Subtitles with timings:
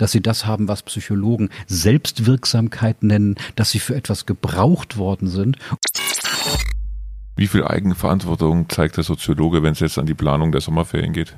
[0.00, 5.58] dass sie das haben, was Psychologen Selbstwirksamkeit nennen, dass sie für etwas gebraucht worden sind.
[7.36, 11.36] Wie viel Eigenverantwortung zeigt der Soziologe, wenn es jetzt an die Planung der Sommerferien geht?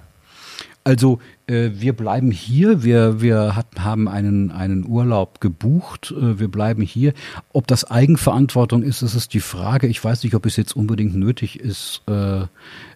[0.85, 6.49] Also äh, wir bleiben hier, wir, wir hat, haben einen, einen Urlaub gebucht, äh, wir
[6.49, 7.15] bleiben hier.
[7.53, 9.87] Ob das Eigenverantwortung ist, das ist die Frage.
[9.87, 12.47] Ich weiß nicht, ob es jetzt unbedingt nötig ist, äh,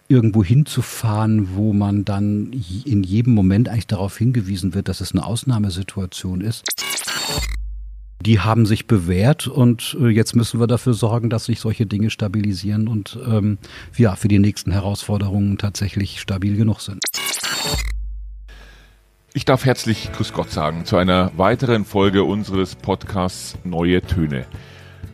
[0.07, 2.53] irgendwo hinzufahren, wo man dann
[2.85, 6.63] in jedem Moment eigentlich darauf hingewiesen wird, dass es eine Ausnahmesituation ist.
[8.21, 12.09] Die haben sich bewährt und äh, jetzt müssen wir dafür sorgen, dass sich solche Dinge
[12.09, 13.57] stabilisieren und ähm,
[13.95, 16.99] ja, für die nächsten Herausforderungen tatsächlich stabil genug sind.
[19.33, 24.47] Ich darf herzlich Grüß Gott sagen zu einer weiteren Folge unseres Podcasts Neue Töne.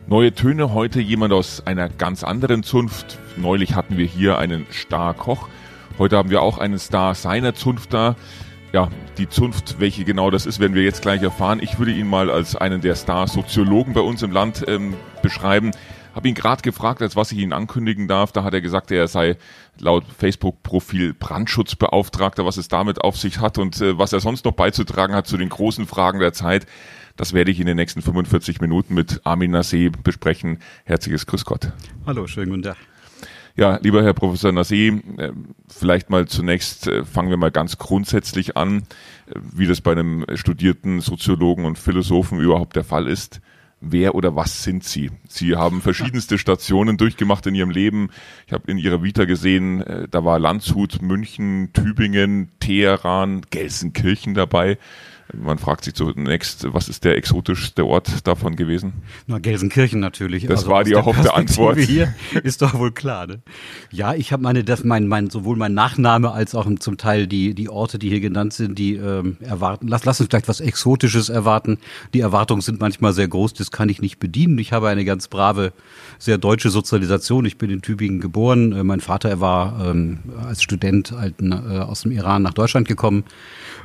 [0.06, 3.18] Neue Töne heute jemand aus einer ganz anderen Zunft.
[3.38, 5.48] Neulich hatten wir hier einen Star-Koch.
[5.98, 8.14] Heute haben wir auch einen Star seiner Zunft da.
[8.74, 11.58] Ja, die Zunft, welche genau das ist, werden wir jetzt gleich erfahren.
[11.62, 15.70] Ich würde ihn mal als einen der Star-Soziologen bei uns im Land ähm, beschreiben.
[16.14, 18.30] Habe ihn gerade gefragt, als was ich ihn ankündigen darf.
[18.30, 19.38] Da hat er gesagt, er sei
[19.80, 24.52] laut Facebook-Profil Brandschutzbeauftragter, was es damit auf sich hat und äh, was er sonst noch
[24.52, 26.66] beizutragen hat zu den großen Fragen der Zeit.
[27.16, 30.58] Das werde ich in den nächsten 45 Minuten mit Armin Nassé besprechen.
[30.84, 31.72] Herzliches Grüß Gott.
[32.06, 32.76] Hallo, schönen guten Tag.
[33.56, 35.32] Ja, lieber Herr Professor Nassé, äh,
[35.68, 38.78] vielleicht mal zunächst äh, fangen wir mal ganz grundsätzlich an,
[39.26, 43.40] äh, wie das bei einem studierten Soziologen und Philosophen überhaupt der Fall ist
[43.86, 45.10] wer oder was sind Sie?
[45.28, 48.08] Sie haben verschiedenste Stationen durchgemacht in Ihrem Leben.
[48.46, 54.78] Ich habe in Ihrer Vita gesehen, da war Landshut, München, Tübingen, Teheran, Gelsenkirchen dabei.
[55.32, 58.92] Man fragt sich zunächst, was ist der exotischste Ort davon gewesen?
[59.26, 60.46] Na, Gelsenkirchen natürlich.
[60.46, 61.78] Das also war die erhoffte Antwort.
[61.78, 63.26] Hier ist doch wohl klar.
[63.26, 63.40] Ne?
[63.90, 67.54] Ja, ich habe meine, das mein, mein, sowohl mein Nachname als auch zum Teil die,
[67.54, 69.88] die Orte, die hier genannt sind, die ähm, erwarten.
[69.88, 71.78] Lass, lass uns vielleicht was Exotisches erwarten.
[72.12, 74.58] Die Erwartungen sind manchmal sehr groß, das kann ich nicht bedienen.
[74.58, 75.72] Ich habe eine ganz brave,
[76.18, 77.46] sehr deutsche Sozialisation.
[77.46, 78.72] Ich bin in Tübingen geboren.
[78.72, 82.88] Äh, mein Vater, er war ähm, als Student halt, äh, aus dem Iran nach Deutschland
[82.88, 83.24] gekommen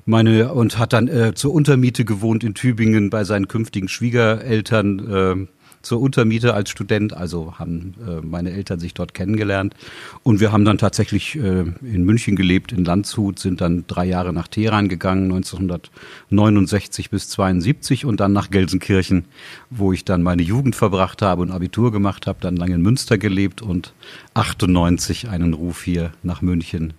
[0.09, 5.47] meine und hat dann äh, zur Untermiete gewohnt in Tübingen bei seinen künftigen Schwiegereltern äh,
[5.81, 7.13] zur Untermiete als Student.
[7.13, 9.75] Also haben äh, meine Eltern sich dort kennengelernt
[10.23, 14.33] und wir haben dann tatsächlich äh, in München gelebt, in Landshut, sind dann drei Jahre
[14.33, 19.25] nach Teheran gegangen, 1969 bis 72 und dann nach Gelsenkirchen,
[19.69, 23.17] wo ich dann meine Jugend verbracht habe und Abitur gemacht habe, dann lange in Münster
[23.17, 23.93] gelebt und
[24.33, 26.93] 98 einen Ruf hier nach München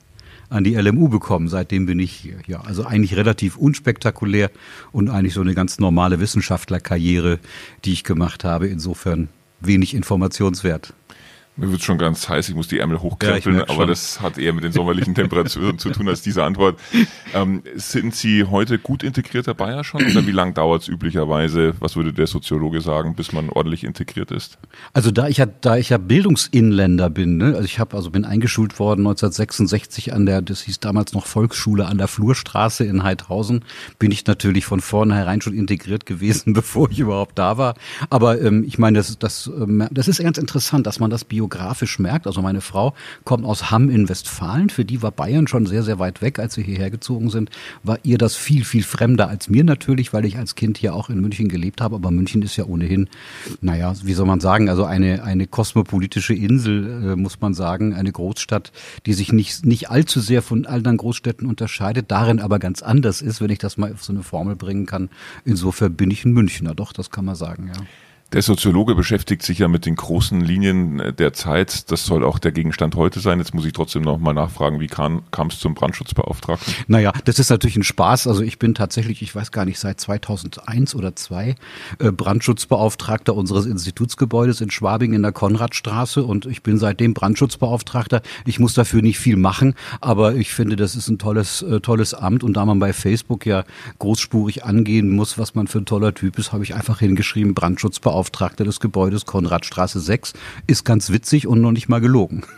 [0.51, 1.49] an die LMU bekommen.
[1.49, 2.37] Seitdem bin ich hier.
[2.47, 4.51] Ja, also eigentlich relativ unspektakulär
[4.93, 7.39] und eigentlich so eine ganz normale Wissenschaftlerkarriere,
[7.85, 8.67] die ich gemacht habe.
[8.67, 9.29] Insofern
[9.61, 10.93] wenig informationswert.
[11.57, 14.55] Mir wird schon ganz heiß, ich muss die Ärmel hochkrempeln, ja, aber das hat eher
[14.55, 16.81] mit den sommerlichen Temperaturen zu tun als diese Antwort.
[17.35, 21.97] Ähm, sind Sie heute gut integrierter Bayer schon oder wie lange dauert es üblicherweise, was
[21.97, 24.59] würde der Soziologe sagen, bis man ordentlich integriert ist?
[24.95, 27.47] Also da ich ja, da ich ja Bildungsinländer bin, ne?
[27.49, 31.85] also ich habe also bin eingeschult worden 1966 an der, das hieß damals noch Volksschule
[31.87, 33.65] an der Flurstraße in Heidhausen,
[33.99, 37.75] bin ich natürlich von vornherein schon integriert gewesen, bevor ich überhaupt da war.
[38.09, 41.40] Aber ähm, ich meine, das, das, ähm, das ist ganz interessant, dass man das Bio
[41.41, 42.27] geografisch merkt.
[42.27, 42.93] Also meine Frau
[43.25, 44.69] kommt aus Hamm in Westfalen.
[44.69, 47.49] Für die war Bayern schon sehr, sehr weit weg, als sie hierher gezogen sind.
[47.83, 51.09] War ihr das viel, viel fremder als mir natürlich, weil ich als Kind hier auch
[51.09, 51.97] in München gelebt habe.
[51.97, 53.09] Aber München ist ja ohnehin,
[53.63, 58.13] naja, wie soll man sagen, also eine, eine kosmopolitische Insel, äh, muss man sagen, eine
[58.13, 58.71] Großstadt,
[59.07, 63.41] die sich nicht, nicht allzu sehr von anderen Großstädten unterscheidet, darin aber ganz anders ist,
[63.41, 65.09] wenn ich das mal auf so eine Formel bringen kann.
[65.47, 67.83] Insofern bin ich ein Münchner, doch, das kann man sagen, ja.
[68.33, 71.91] Der Soziologe beschäftigt sich ja mit den großen Linien äh, der Zeit.
[71.91, 73.41] Das soll auch der Gegenstand heute sein.
[73.41, 76.73] Jetzt muss ich trotzdem noch mal nachfragen, wie kam es zum Brandschutzbeauftragten?
[76.87, 78.29] Naja, das ist natürlich ein Spaß.
[78.29, 81.57] Also ich bin tatsächlich, ich weiß gar nicht, seit 2001 oder zwei
[81.99, 88.23] äh, Brandschutzbeauftragter unseres Institutsgebäudes in Schwabing in der Konradstraße und ich bin seitdem Brandschutzbeauftragter.
[88.47, 92.15] Ich muss dafür nicht viel machen, aber ich finde, das ist ein tolles, äh, tolles
[92.15, 93.65] Amt und da man bei Facebook ja
[93.99, 98.20] großspurig angehen muss, was man für ein toller Typ ist, habe ich einfach hingeschrieben Brandschutzbeauftragter
[98.21, 100.35] Beauftragter des Gebäudes Konradstraße 6,
[100.67, 102.43] ist ganz witzig und noch nicht mal gelogen.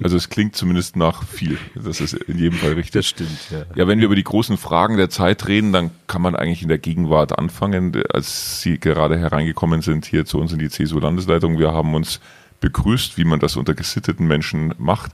[0.00, 1.58] Also es klingt zumindest nach viel.
[1.74, 2.92] Das ist in jedem Fall richtig.
[2.92, 3.64] Das stimmt, ja.
[3.74, 6.68] Ja, wenn wir über die großen Fragen der Zeit reden, dann kann man eigentlich in
[6.68, 8.00] der Gegenwart anfangen.
[8.08, 12.20] Als Sie gerade hereingekommen sind hier zu uns in die CSU-Landesleitung, wir haben uns
[12.60, 15.10] begrüßt, wie man das unter gesitteten Menschen macht.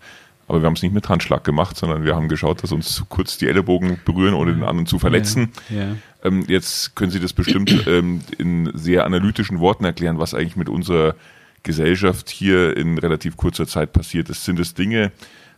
[0.51, 3.39] Aber wir haben es nicht mit Handschlag gemacht, sondern wir haben geschaut, dass uns kurz
[3.39, 5.53] die Ellenbogen berühren, ohne den anderen zu verletzen.
[5.69, 5.95] Ja.
[6.25, 10.69] Ähm, jetzt können Sie das bestimmt ähm, in sehr analytischen Worten erklären, was eigentlich mit
[10.69, 11.15] unserer
[11.63, 14.45] Gesellschaft hier in relativ kurzer Zeit passiert ist.
[14.45, 15.13] Sind es Dinge,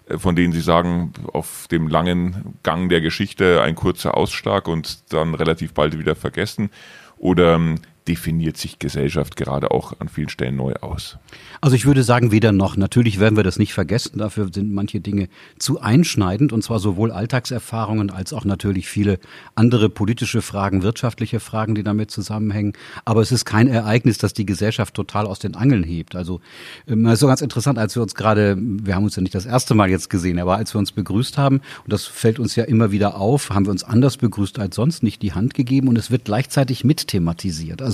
[0.08, 5.10] äh, von denen Sie sagen, auf dem langen Gang der Geschichte ein kurzer Ausschlag und
[5.14, 6.68] dann relativ bald wieder vergessen?
[7.16, 11.18] Oder ähm, definiert sich Gesellschaft gerade auch an vielen Stellen neu aus?
[11.60, 12.76] Also ich würde sagen, weder noch.
[12.76, 14.18] Natürlich werden wir das nicht vergessen.
[14.18, 15.28] Dafür sind manche Dinge
[15.58, 19.18] zu einschneidend und zwar sowohl Alltagserfahrungen als auch natürlich viele
[19.54, 22.72] andere politische Fragen, wirtschaftliche Fragen, die damit zusammenhängen.
[23.04, 26.16] Aber es ist kein Ereignis, das die Gesellschaft total aus den Angeln hebt.
[26.16, 26.40] Also
[26.88, 29.34] ähm, es ist so ganz interessant, als wir uns gerade, wir haben uns ja nicht
[29.34, 32.56] das erste Mal jetzt gesehen, aber als wir uns begrüßt haben, und das fällt uns
[32.56, 35.88] ja immer wieder auf, haben wir uns anders begrüßt als sonst, nicht die Hand gegeben
[35.88, 37.80] und es wird gleichzeitig mit thematisiert.
[37.82, 37.91] Also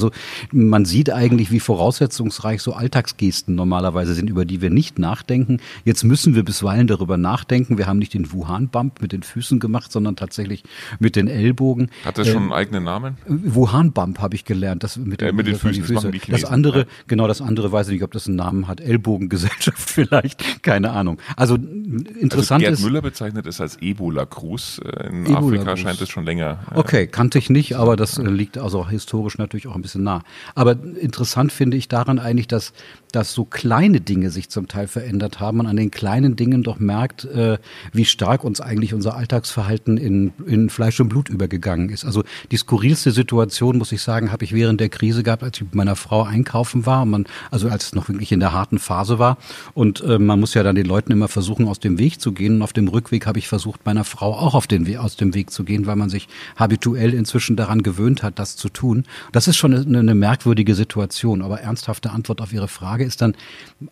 [0.53, 5.59] man sieht eigentlich, wie voraussetzungsreich so Alltagsgesten normalerweise sind, über die wir nicht nachdenken.
[5.85, 7.79] Jetzt müssen wir bisweilen darüber nachdenken.
[7.79, 10.65] Wir haben nicht den Wuhan-Bump mit den Füßen gemacht, sondern tatsächlich
[10.99, 11.91] mit den Ellbogen.
[12.05, 13.17] Hat das schon einen eigenen Namen?
[13.27, 14.83] Wuhan-Bump habe ich gelernt.
[14.83, 15.83] Das mit, den, äh, mit den Füßen.
[15.83, 16.11] Die Füße.
[16.11, 18.81] Das, das andere, genau, das andere weiß ich nicht, ob das einen Namen hat.
[18.81, 20.63] Ellbogengesellschaft vielleicht.
[20.63, 21.19] Keine Ahnung.
[21.37, 22.85] Also interessant also Gerd ist.
[22.85, 24.81] Müller bezeichnet es als Ebola-Gruß.
[24.85, 26.59] Äh, in Ebola Afrika scheint es schon länger.
[26.75, 30.23] Okay, kannte ich nicht, aber das liegt also historisch natürlich auch ein bisschen nah.
[30.55, 32.73] Aber interessant finde ich daran eigentlich, dass
[33.13, 36.79] dass so kleine Dinge sich zum Teil verändert haben und an den kleinen Dingen doch
[36.79, 37.59] merkt, äh,
[37.93, 42.05] wie stark uns eigentlich unser Alltagsverhalten in, in Fleisch und Blut übergegangen ist.
[42.05, 45.65] Also die skurrilste Situation, muss ich sagen, habe ich während der Krise gehabt, als ich
[45.65, 49.19] mit meiner Frau einkaufen war, man, also als es noch wirklich in der harten Phase
[49.19, 49.39] war.
[49.75, 52.57] Und äh, man muss ja dann den Leuten immer versuchen, aus dem Weg zu gehen.
[52.57, 55.51] Und auf dem Rückweg habe ich versucht, meiner Frau auch auf den aus dem Weg
[55.51, 59.05] zu gehen, weil man sich habituell inzwischen daran gewöhnt hat, das zu tun.
[59.33, 61.43] Das ist schon eine, eine merkwürdige Situation.
[61.43, 63.35] Aber ernsthafte Antwort auf Ihre Frage ist dann,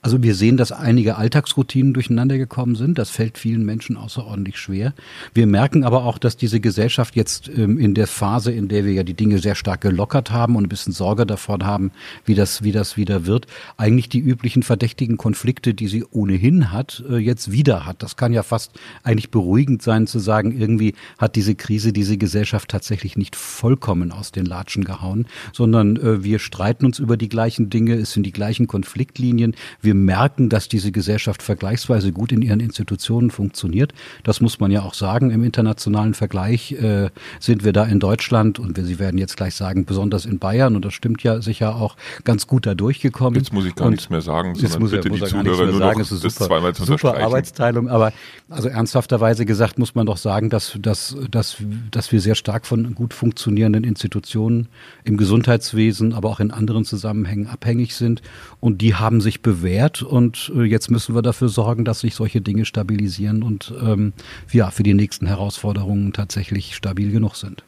[0.02, 2.98] also wir sehen, dass einige Alltagsroutinen durcheinander gekommen sind.
[2.98, 4.94] Das fällt vielen Menschen außerordentlich schwer.
[5.34, 8.92] Wir merken aber auch, dass diese Gesellschaft jetzt ähm, in der Phase, in der wir
[8.92, 11.90] ja die Dinge sehr stark gelockert haben und ein bisschen Sorge davon haben,
[12.24, 13.46] wie das, wie das wieder wird,
[13.76, 18.02] eigentlich die üblichen verdächtigen Konflikte, die sie ohnehin hat, äh, jetzt wieder hat.
[18.02, 18.72] Das kann ja fast
[19.02, 24.32] eigentlich beruhigend sein zu sagen, irgendwie hat diese Krise diese Gesellschaft tatsächlich nicht vollkommen aus
[24.32, 28.32] den Latschen gehauen, sondern äh, wir streiten uns über die gleichen Dinge, es sind die
[28.32, 29.55] gleichen Konfliktlinien.
[29.81, 33.93] Wir merken, dass diese Gesellschaft vergleichsweise gut in ihren Institutionen funktioniert.
[34.25, 35.31] Das muss man ja auch sagen.
[35.31, 39.55] Im internationalen Vergleich äh, sind wir da in Deutschland und wir, Sie werden jetzt gleich
[39.55, 43.38] sagen, besonders in Bayern, und das stimmt ja sicher auch, ganz gut da durchgekommen.
[43.38, 45.79] Jetzt muss ich gar und nichts mehr sagen, sondern muss bitte er, die Zuhörer nur
[45.79, 47.88] sagen, noch das super, zweimal zu super Arbeitsteilung.
[47.88, 48.12] Aber
[48.49, 51.56] also ernsthafterweise gesagt muss man doch sagen, dass, dass, dass,
[51.90, 54.69] dass wir sehr stark von gut funktionierenden Institutionen
[55.05, 55.17] im
[55.66, 58.22] Gesundheitswesen, aber auch in anderen Zusammenhängen abhängig sind
[58.60, 62.40] und die haben sich bewährt und äh, jetzt müssen wir dafür sorgen, dass sich solche
[62.40, 64.12] Dinge stabilisieren und ähm,
[64.52, 67.64] ja, für die nächsten Herausforderungen tatsächlich stabil genug sind.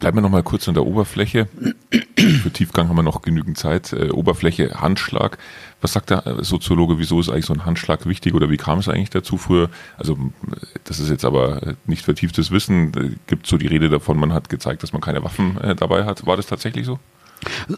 [0.00, 1.48] Bleiben wir noch mal kurz an der Oberfläche.
[2.16, 3.92] Für Tiefgang haben wir noch genügend Zeit.
[3.92, 5.38] Äh, Oberfläche, Handschlag.
[5.84, 8.88] Was sagt der Soziologe, wieso ist eigentlich so ein Handschlag wichtig oder wie kam es
[8.88, 9.68] eigentlich dazu früher?
[9.98, 10.16] Also
[10.84, 12.94] das ist jetzt aber nicht vertieftes Wissen.
[12.94, 16.06] Äh, gibt so die Rede davon, man hat gezeigt, dass man keine Waffen äh, dabei
[16.06, 16.24] hat.
[16.24, 16.98] War das tatsächlich so?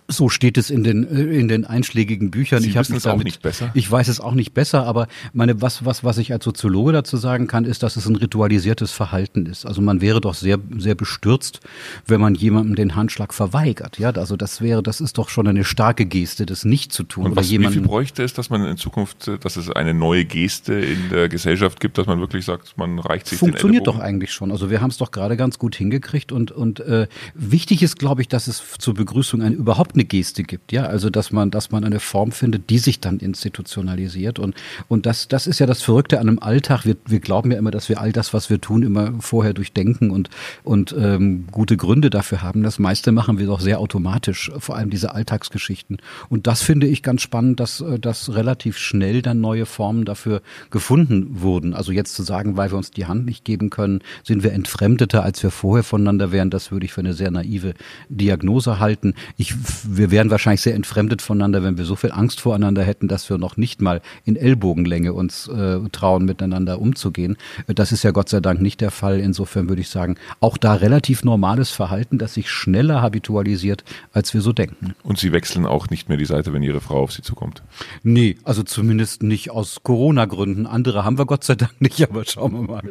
[0.08, 2.62] So steht es in den äh, in den einschlägigen Büchern.
[2.62, 3.70] Sie ich wissen es auch nicht besser.
[3.74, 7.16] Ich weiß es auch nicht besser, aber meine was was was ich als Soziologe dazu
[7.16, 9.66] sagen kann, ist, dass es ein ritualisiertes Verhalten ist.
[9.66, 11.60] Also man wäre doch sehr sehr bestürzt,
[12.06, 13.98] wenn man jemandem den Handschlag verweigert.
[13.98, 17.26] Ja, also das wäre das ist doch schon eine starke Geste, das nicht zu tun.
[17.26, 20.74] Und was, wie viel bräuchte es, dass man in Zukunft, dass es eine neue Geste
[20.74, 24.50] in der Gesellschaft gibt, dass man wirklich sagt, man reicht sich Funktioniert doch eigentlich schon.
[24.50, 28.22] Also wir haben es doch gerade ganz gut hingekriegt und und äh, wichtig ist, glaube
[28.22, 31.70] ich, dass es zur Begrüßung ein überhaupt eine Geste gibt, ja, also dass man, dass
[31.70, 34.54] man eine Form findet, die sich dann institutionalisiert und
[34.88, 36.84] und das, das ist ja das Verrückte an einem Alltag.
[36.84, 40.10] Wir, wir glauben ja immer, dass wir all das, was wir tun, immer vorher durchdenken
[40.10, 40.30] und
[40.64, 42.62] und ähm, gute Gründe dafür haben.
[42.62, 45.98] Das meiste machen wir doch sehr automatisch, vor allem diese Alltagsgeschichten.
[46.28, 50.42] Und das finde ich ganz spannend, dass äh, dass relativ schnell dann neue Formen dafür
[50.70, 51.74] gefunden wurden.
[51.74, 55.22] Also jetzt zu sagen, weil wir uns die Hand nicht geben können, sind wir entfremdeter,
[55.22, 56.50] als wir vorher voneinander wären.
[56.50, 57.74] Das würde ich für eine sehr naive
[58.08, 59.14] Diagnose halten.
[59.36, 59.45] Ich,
[59.84, 63.38] wir wären wahrscheinlich sehr entfremdet voneinander, wenn wir so viel Angst voreinander hätten, dass wir
[63.38, 67.36] noch nicht mal in Ellbogenlänge uns äh, trauen, miteinander umzugehen.
[67.66, 69.20] Das ist ja Gott sei Dank nicht der Fall.
[69.20, 74.40] Insofern würde ich sagen, auch da relativ normales Verhalten, das sich schneller habitualisiert, als wir
[74.40, 74.94] so denken.
[75.02, 77.62] Und Sie wechseln auch nicht mehr die Seite, wenn Ihre Frau auf Sie zukommt?
[78.02, 80.66] Nee, also zumindest nicht aus Corona-Gründen.
[80.66, 82.82] Andere haben wir Gott sei Dank nicht, aber schauen wir mal.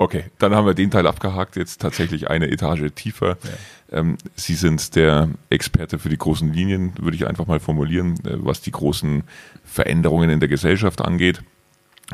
[0.00, 3.36] Okay, dann haben wir den Teil abgehakt, jetzt tatsächlich eine Etage tiefer.
[3.90, 3.98] Ja.
[3.98, 8.36] Ähm, Sie sind der Experte für die großen Linien, würde ich einfach mal formulieren, äh,
[8.38, 9.24] was die großen
[9.62, 11.42] Veränderungen in der Gesellschaft angeht.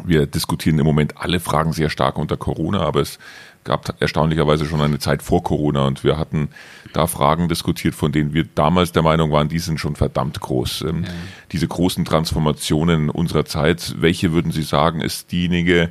[0.05, 3.21] Wir diskutieren im Moment alle Fragen sehr stark unter Corona, aber es
[3.62, 6.49] gab erstaunlicherweise schon eine Zeit vor Corona und wir hatten
[6.93, 10.83] da Fragen diskutiert, von denen wir damals der Meinung waren, die sind schon verdammt groß.
[10.88, 11.11] Ähm, ja.
[11.52, 15.90] Diese großen Transformationen unserer Zeit, welche würden Sie sagen, ist diejenige,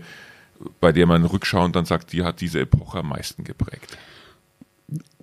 [0.79, 3.97] bei der man rückschauend dann sagt, die hat diese Epoche am meisten geprägt?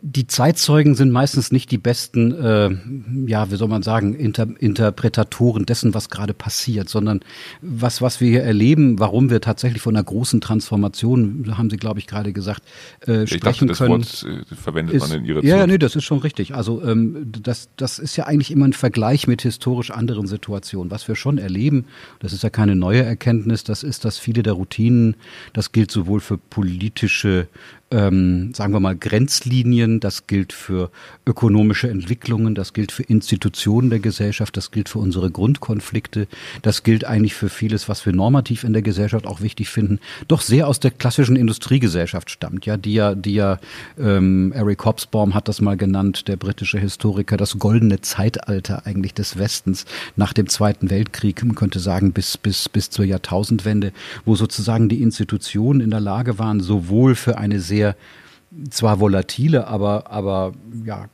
[0.04, 2.71] Die Zeitzeugen sind meistens nicht die besten, äh,
[3.30, 7.21] ja, wie soll man sagen, Inter Interpretatoren dessen, was gerade passiert, sondern
[7.61, 12.00] was, was wir hier erleben, warum wir tatsächlich von einer großen Transformation, haben Sie, glaube
[12.00, 12.64] ich, gerade gesagt,
[13.06, 14.00] äh, ich sprechen dachte, können.
[14.00, 15.68] Das Wort äh, verwendet ist, man in Ihrer Ja, Zeit.
[15.68, 16.52] nee, das ist schon richtig.
[16.52, 20.90] Also ähm, das, das ist ja eigentlich immer ein Vergleich mit historisch anderen Situationen.
[20.90, 21.85] Was wir schon erleben,
[22.18, 25.14] das ist ja keine neue Erkenntnis, das ist, dass viele der Routinen,
[25.52, 27.47] das gilt sowohl für politische
[27.92, 30.90] ähm, sagen wir mal, Grenzlinien, das gilt für
[31.26, 36.26] ökonomische Entwicklungen, das gilt für Institutionen der Gesellschaft, das gilt für unsere Grundkonflikte,
[36.62, 40.40] das gilt eigentlich für vieles, was wir normativ in der Gesellschaft auch wichtig finden, doch
[40.40, 43.58] sehr aus der klassischen Industriegesellschaft stammt, ja, die ja, die ja,
[43.99, 49.38] ähm, Eric Hobsbawm hat das mal genannt, der britische Historiker, das goldene Zeitalter eigentlich des
[49.38, 49.84] Westens
[50.16, 53.92] nach dem Zweiten Weltkrieg, man könnte sagen bis, bis, bis zur Jahrtausendwende,
[54.25, 57.97] wo sozusagen die Institutionen in der Lage waren, sowohl für eine sehr sehr
[58.71, 60.52] zwar volatile, aber, aber
[60.85, 61.06] ja,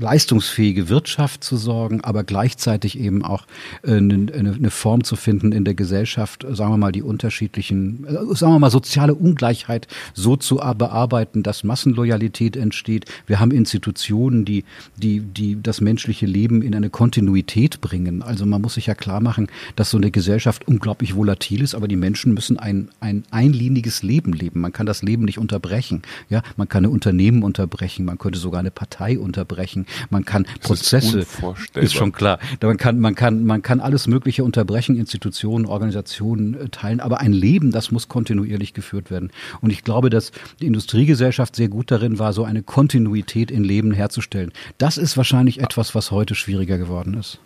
[0.00, 3.46] leistungsfähige Wirtschaft zu sorgen, aber gleichzeitig eben auch
[3.82, 8.34] äh, eine, eine Form zu finden in der Gesellschaft, sagen wir mal, die unterschiedlichen, äh,
[8.34, 13.04] sagen wir mal, soziale Ungleichheit so zu bearbeiten, dass Massenloyalität entsteht.
[13.26, 14.64] Wir haben Institutionen, die,
[14.96, 18.22] die, die das menschliche Leben in eine Kontinuität bringen.
[18.22, 21.86] Also man muss sich ja klar machen, dass so eine Gesellschaft unglaublich volatil ist, aber
[21.86, 24.60] die Menschen müssen ein, ein einliniges Leben leben.
[24.60, 26.02] Man kann das Leben nicht unterbrechen.
[26.28, 30.68] Ja, man kann ein Unternehmen unterbrechen, man könnte sogar eine Partei unterbrechen, man kann das
[30.68, 32.38] Prozesse, ist, ist, schon klar.
[32.62, 37.32] Man kann, man kann, man kann alles Mögliche unterbrechen, Institutionen, Organisationen äh, teilen, aber ein
[37.32, 39.30] Leben, das muss kontinuierlich geführt werden.
[39.60, 43.92] Und ich glaube, dass die Industriegesellschaft sehr gut darin war, so eine Kontinuität in Leben
[43.92, 44.52] herzustellen.
[44.78, 47.38] Das ist wahrscheinlich etwas, was heute schwieriger geworden ist.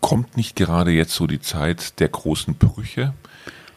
[0.00, 3.14] Kommt nicht gerade jetzt so die Zeit der großen Brüche?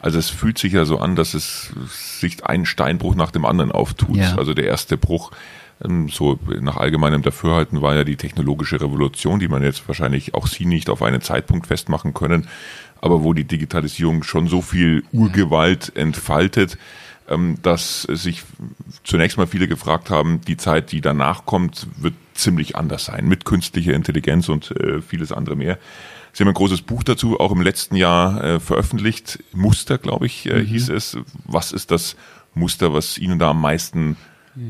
[0.00, 1.72] Also es fühlt sich ja so an, dass es
[2.18, 4.16] sich ein Steinbruch nach dem anderen auftut.
[4.16, 4.36] Ja.
[4.36, 5.30] Also der erste Bruch,
[5.84, 10.46] ähm, so nach allgemeinem Dafürhalten, war ja die technologische Revolution, die man jetzt wahrscheinlich auch
[10.46, 12.48] Sie nicht auf einen Zeitpunkt festmachen können,
[13.00, 16.78] aber wo die Digitalisierung schon so viel Urgewalt entfaltet,
[17.28, 18.42] ähm, dass sich
[19.04, 23.44] zunächst mal viele gefragt haben, die Zeit, die danach kommt, wird ziemlich anders sein, mit
[23.44, 25.78] künstlicher Intelligenz und äh, vieles andere mehr.
[26.32, 29.42] Sie haben ein großes Buch dazu auch im letzten Jahr äh, veröffentlicht.
[29.52, 30.66] Muster, glaube ich, äh, mhm.
[30.66, 31.18] hieß es.
[31.44, 32.16] Was ist das
[32.54, 34.16] Muster, was Ihnen da am meisten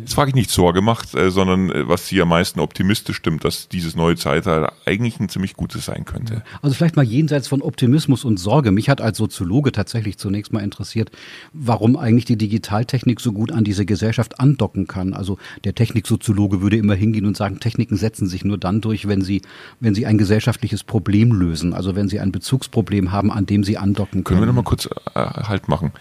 [0.01, 3.45] Jetzt frage ich nicht Sorge macht, äh, sondern äh, was Sie am meisten optimistisch stimmt,
[3.45, 6.43] dass dieses neue Zeitalter eigentlich ein ziemlich gutes sein könnte.
[6.63, 8.71] Also vielleicht mal jenseits von Optimismus und Sorge.
[8.71, 11.11] Mich hat als Soziologe tatsächlich zunächst mal interessiert,
[11.53, 15.13] warum eigentlich die Digitaltechnik so gut an diese Gesellschaft andocken kann.
[15.13, 19.23] Also der Techniksoziologe würde immer hingehen und sagen, Techniken setzen sich nur dann durch, wenn
[19.23, 19.43] sie,
[19.81, 21.75] wenn sie ein gesellschaftliches Problem lösen.
[21.75, 24.39] Also wenn sie ein Bezugsproblem haben, an dem sie andocken können.
[24.39, 25.93] Können wir noch mal kurz äh, Halt machen?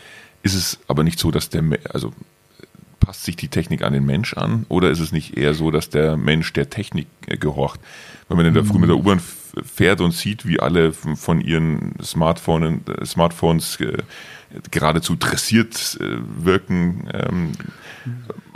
[0.43, 2.13] Ist es aber nicht so, dass der, also
[3.09, 5.89] passt sich die Technik an den Mensch an oder ist es nicht eher so, dass
[5.89, 7.79] der Mensch der Technik äh, gehorcht?
[8.27, 9.01] Wenn man in der Früh mit der mhm.
[9.01, 9.21] U-Bahn
[9.65, 13.97] fährt und sieht, wie alle von ihren Smartphone, äh, Smartphones äh,
[14.69, 17.53] geradezu dressiert wirken, ähm,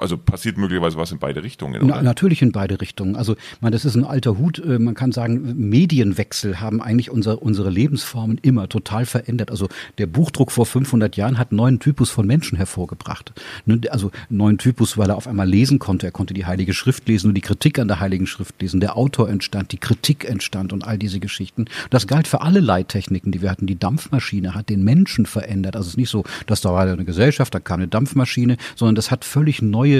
[0.03, 1.81] also passiert möglicherweise was in beide Richtungen.
[1.86, 3.15] Na, natürlich in beide Richtungen.
[3.15, 4.60] Also man, das ist ein alter Hut.
[4.60, 9.50] Äh, man kann sagen, Medienwechsel haben eigentlich unser, unsere Lebensformen immer total verändert.
[9.50, 13.31] Also der Buchdruck vor 500 Jahren hat neuen Typus von Menschen hervorgebracht.
[13.65, 16.05] Ne, also neuen Typus, weil er auf einmal lesen konnte.
[16.05, 18.81] Er konnte die Heilige Schrift lesen und die Kritik an der Heiligen Schrift lesen.
[18.81, 21.65] Der Autor entstand, die Kritik entstand und all diese Geschichten.
[21.89, 23.67] Das galt für alle Leittechniken, die wir hatten.
[23.67, 25.77] Die Dampfmaschine hat den Menschen verändert.
[25.77, 28.95] Also es ist nicht so, dass da war eine Gesellschaft, da kam eine Dampfmaschine, sondern
[28.95, 29.92] das hat völlig neue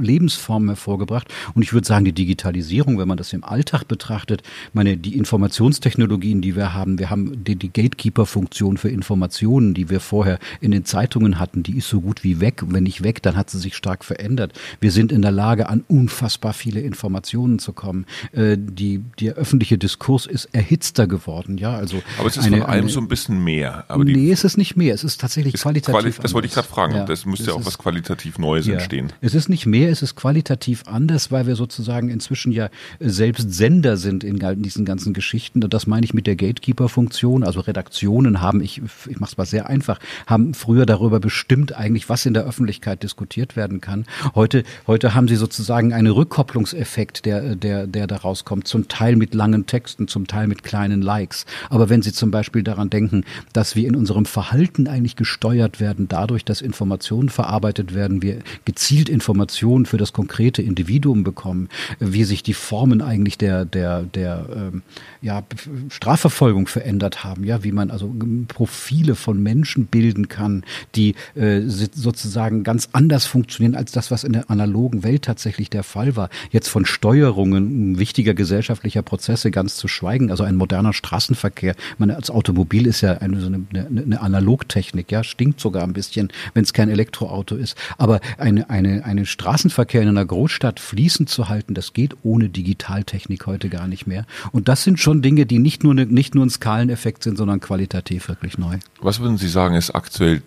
[0.00, 1.28] Lebensformen hervorgebracht.
[1.54, 6.40] Und ich würde sagen, die Digitalisierung, wenn man das im Alltag betrachtet, meine, die Informationstechnologien,
[6.40, 10.84] die wir haben, wir haben die, die Gatekeeper-Funktion für Informationen, die wir vorher in den
[10.84, 12.62] Zeitungen hatten, die ist so gut wie weg.
[12.62, 14.52] Und wenn nicht weg, dann hat sie sich stark verändert.
[14.80, 18.06] Wir sind in der Lage, an unfassbar viele Informationen zu kommen.
[18.32, 21.74] Äh, die, der öffentliche Diskurs ist erhitzter geworden, ja.
[21.74, 23.84] Also aber es ist eine, von allem eine, so ein bisschen mehr.
[23.88, 24.94] Aber nee, es ist nicht mehr.
[24.94, 25.94] Es ist tatsächlich ist qualitativ.
[25.94, 26.94] Quali das wollte ich gerade fragen.
[26.94, 28.74] Ja, das müsste ja auch was qualitativ Neues ja.
[28.74, 29.12] entstehen.
[29.26, 32.68] Es ist nicht mehr, es ist qualitativ anders, weil wir sozusagen inzwischen ja
[33.00, 35.64] selbst Sender sind in diesen ganzen Geschichten.
[35.64, 37.42] Und das meine ich mit der Gatekeeper-Funktion.
[37.42, 42.08] Also Redaktionen haben, ich, ich mache es mal sehr einfach, haben früher darüber bestimmt eigentlich,
[42.08, 44.04] was in der Öffentlichkeit diskutiert werden kann.
[44.36, 48.68] Heute, heute haben sie sozusagen einen Rückkopplungseffekt, der, der, der daraus kommt.
[48.68, 51.46] Zum Teil mit langen Texten, zum Teil mit kleinen Likes.
[51.68, 56.06] Aber wenn Sie zum Beispiel daran denken, dass wir in unserem Verhalten eigentlich gesteuert werden
[56.06, 61.68] dadurch, dass Informationen verarbeitet werden, wir gezielt Informationen für das konkrete Individuum bekommen,
[61.98, 64.82] wie sich die Formen eigentlich der, der, der ähm,
[65.22, 65.42] ja,
[65.88, 68.14] Strafverfolgung verändert haben, ja, wie man also
[68.48, 74.34] Profile von Menschen bilden kann, die äh, sozusagen ganz anders funktionieren als das, was in
[74.34, 76.28] der analogen Welt tatsächlich der Fall war.
[76.50, 81.74] Jetzt von Steuerungen wichtiger gesellschaftlicher Prozesse ganz zu schweigen, also ein moderner Straßenverkehr.
[81.96, 83.38] Meine, als Automobil ist ja eine,
[83.72, 87.78] eine, eine Analogtechnik, ja, stinkt sogar ein bisschen, wenn es kein Elektroauto ist.
[87.96, 93.46] Aber eine, eine, einen Straßenverkehr in einer Großstadt fließend zu halten, das geht ohne Digitaltechnik
[93.46, 94.26] heute gar nicht mehr.
[94.52, 97.60] Und das sind schon Dinge, die nicht nur, ne, nicht nur ein Skaleneffekt sind, sondern
[97.60, 98.78] qualitativ wirklich neu.
[99.00, 100.42] Was würden Sie sagen, ist aktuell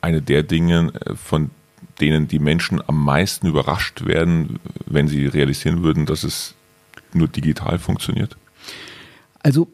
[0.00, 1.50] eine der Dinge, äh, von
[2.00, 6.54] denen die Menschen am meisten überrascht werden, wenn sie realisieren würden, dass es
[7.12, 8.36] nur digital funktioniert?
[9.44, 9.68] Also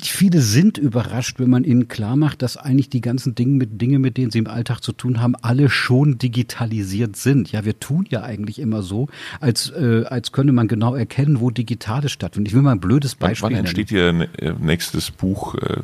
[0.00, 3.98] viele sind überrascht, wenn man ihnen klar macht, dass eigentlich die ganzen Dinge mit, Dinge,
[3.98, 7.50] mit denen sie im Alltag zu tun haben, alle schon digitalisiert sind.
[7.50, 9.08] Ja, wir tun ja eigentlich immer so,
[9.40, 12.52] als, äh, als könne man genau erkennen, wo Digitales stattfindet.
[12.52, 15.56] Ich will mal ein blödes Beispiel Wann, wann entsteht Ihr äh, nächstes Buch?
[15.56, 15.80] Äh,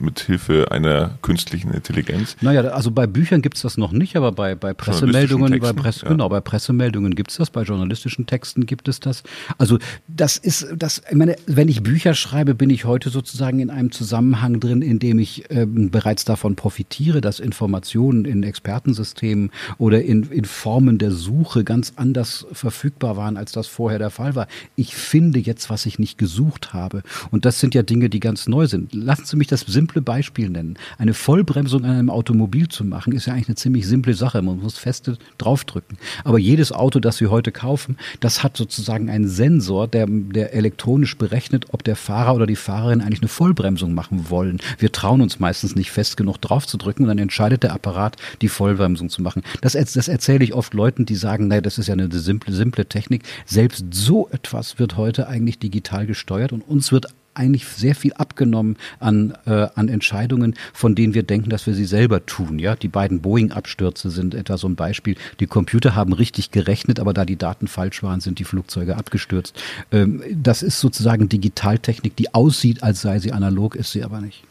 [0.00, 2.36] mit Hilfe einer künstlichen Intelligenz.
[2.40, 5.82] Naja, also bei Büchern gibt es das noch nicht, aber bei, bei Pressemeldungen, Texten, bei
[5.82, 6.12] Presse, ja.
[6.12, 9.22] genau, bei Pressemeldungen gibt es das, bei journalistischen Texten gibt es das.
[9.58, 13.70] Also das ist, das, ich meine, wenn ich Bücher schreibe, bin ich heute sozusagen in
[13.70, 20.02] einem Zusammenhang drin, in dem ich ähm, bereits davon profitiere, dass Informationen in Expertensystemen oder
[20.02, 24.46] in, in Formen der Suche ganz anders verfügbar waren, als das vorher der Fall war.
[24.76, 27.02] Ich finde jetzt, was ich nicht gesucht habe.
[27.30, 28.94] Und das sind ja Dinge, die ganz neu sind.
[28.94, 30.76] Lassen Sie mich das simple simple Beispiel nennen.
[30.98, 34.42] Eine Vollbremsung an einem Automobil zu machen, ist ja eigentlich eine ziemlich simple Sache.
[34.42, 35.96] Man muss feste draufdrücken.
[36.24, 41.16] Aber jedes Auto, das wir heute kaufen, das hat sozusagen einen Sensor, der, der elektronisch
[41.16, 44.60] berechnet, ob der Fahrer oder die Fahrerin eigentlich eine Vollbremsung machen wollen.
[44.78, 49.08] Wir trauen uns meistens nicht fest genug draufzudrücken und dann entscheidet der Apparat, die Vollbremsung
[49.08, 49.42] zu machen.
[49.62, 52.84] Das, das erzähle ich oft Leuten, die sagen, naja, das ist ja eine simple, simple
[52.84, 53.22] Technik.
[53.46, 57.06] Selbst so etwas wird heute eigentlich digital gesteuert und uns wird
[57.38, 61.84] eigentlich sehr viel abgenommen an, äh, an Entscheidungen, von denen wir denken, dass wir sie
[61.84, 62.58] selber tun.
[62.58, 65.16] Ja, die beiden Boeing-Abstürze sind etwa so ein Beispiel.
[65.40, 69.60] Die Computer haben richtig gerechnet, aber da die Daten falsch waren, sind die Flugzeuge abgestürzt.
[69.92, 74.42] Ähm, das ist sozusagen Digitaltechnik, die aussieht, als sei sie analog, ist sie aber nicht.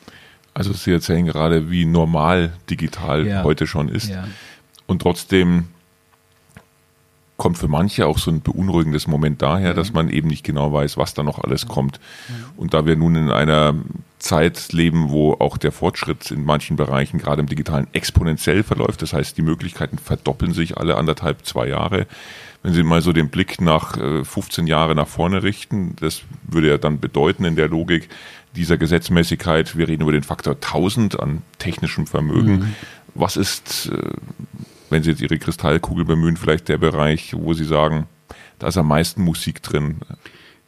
[0.54, 3.44] Also Sie erzählen gerade, wie normal digital ja.
[3.44, 4.10] heute schon ist.
[4.10, 4.28] Ja.
[4.88, 5.66] Und trotzdem
[7.38, 10.98] kommt für manche auch so ein beunruhigendes Moment daher, dass man eben nicht genau weiß,
[10.98, 12.00] was da noch alles kommt.
[12.58, 13.76] Und da wir nun in einer
[14.18, 19.14] Zeit leben, wo auch der Fortschritt in manchen Bereichen, gerade im Digitalen, exponentiell verläuft, das
[19.14, 22.08] heißt, die Möglichkeiten verdoppeln sich alle anderthalb, zwei Jahre.
[22.64, 26.70] Wenn Sie mal so den Blick nach 15 äh, Jahre nach vorne richten, das würde
[26.70, 28.10] ja dann bedeuten in der Logik
[28.56, 32.60] dieser Gesetzmäßigkeit, wir reden über den Faktor 1000 an technischem Vermögen.
[32.60, 32.76] Mhm.
[33.14, 34.10] Was ist äh,
[34.90, 38.08] wenn Sie jetzt Ihre Kristallkugel bemühen, vielleicht der Bereich, wo Sie sagen,
[38.60, 40.00] da ist am meisten Musik drin.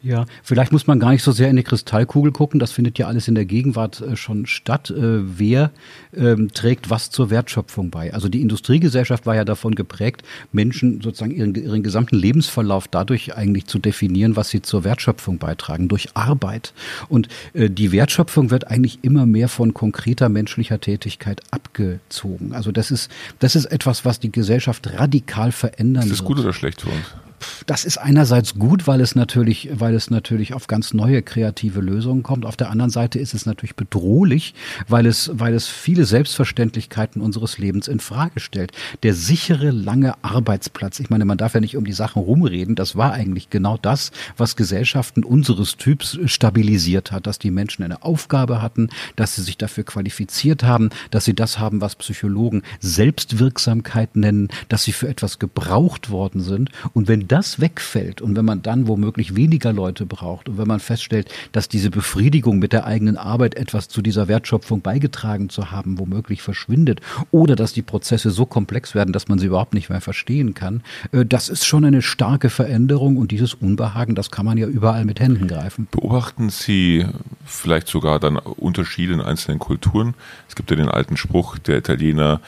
[0.01, 2.59] Ja, vielleicht muss man gar nicht so sehr in die Kristallkugel gucken.
[2.59, 4.89] Das findet ja alles in der Gegenwart äh, schon statt.
[4.91, 5.71] Äh, wer
[6.15, 8.13] ähm, trägt was zur Wertschöpfung bei?
[8.13, 13.65] Also die Industriegesellschaft war ja davon geprägt, Menschen sozusagen ihren, ihren gesamten Lebensverlauf dadurch eigentlich
[13.65, 16.73] zu definieren, was sie zur Wertschöpfung beitragen, durch Arbeit.
[17.09, 22.53] Und äh, die Wertschöpfung wird eigentlich immer mehr von konkreter menschlicher Tätigkeit abgezogen.
[22.53, 26.53] Also das ist, das ist etwas, was die Gesellschaft radikal verändern Ist das gut oder
[26.53, 27.28] schlecht für uns?
[27.65, 32.23] Das ist einerseits gut, weil es natürlich, weil es natürlich auf ganz neue kreative Lösungen
[32.23, 32.45] kommt.
[32.45, 34.53] Auf der anderen Seite ist es natürlich bedrohlich,
[34.87, 38.71] weil es, weil es viele Selbstverständlichkeiten unseres Lebens in Frage stellt.
[39.03, 40.99] Der sichere, lange Arbeitsplatz.
[40.99, 42.75] Ich meine, man darf ja nicht um die Sachen rumreden.
[42.75, 48.03] Das war eigentlich genau das, was Gesellschaften unseres Typs stabilisiert hat, dass die Menschen eine
[48.03, 54.15] Aufgabe hatten, dass sie sich dafür qualifiziert haben, dass sie das haben, was Psychologen Selbstwirksamkeit
[54.15, 56.69] nennen, dass sie für etwas gebraucht worden sind.
[56.93, 60.79] Und wenn das wegfällt und wenn man dann womöglich weniger Leute braucht und wenn man
[60.79, 65.99] feststellt, dass diese Befriedigung mit der eigenen Arbeit etwas zu dieser Wertschöpfung beigetragen zu haben,
[65.99, 70.01] womöglich verschwindet oder dass die Prozesse so komplex werden, dass man sie überhaupt nicht mehr
[70.01, 74.57] verstehen kann, äh, das ist schon eine starke Veränderung und dieses Unbehagen, das kann man
[74.57, 75.87] ja überall mit Händen greifen.
[75.91, 77.05] Beobachten Sie
[77.45, 80.15] vielleicht sogar dann Unterschiede in einzelnen Kulturen?
[80.47, 82.41] Es gibt ja den alten Spruch, der Italiener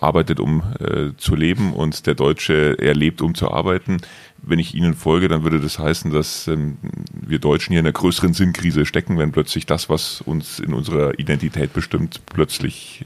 [0.00, 3.98] arbeitet, um äh, zu leben und der Deutsche, er lebt, um zu arbeiten.
[4.42, 6.78] Wenn ich Ihnen folge, dann würde das heißen, dass ähm,
[7.12, 11.18] wir Deutschen hier in einer größeren Sinnkrise stecken, wenn plötzlich das, was uns in unserer
[11.18, 13.04] Identität bestimmt, plötzlich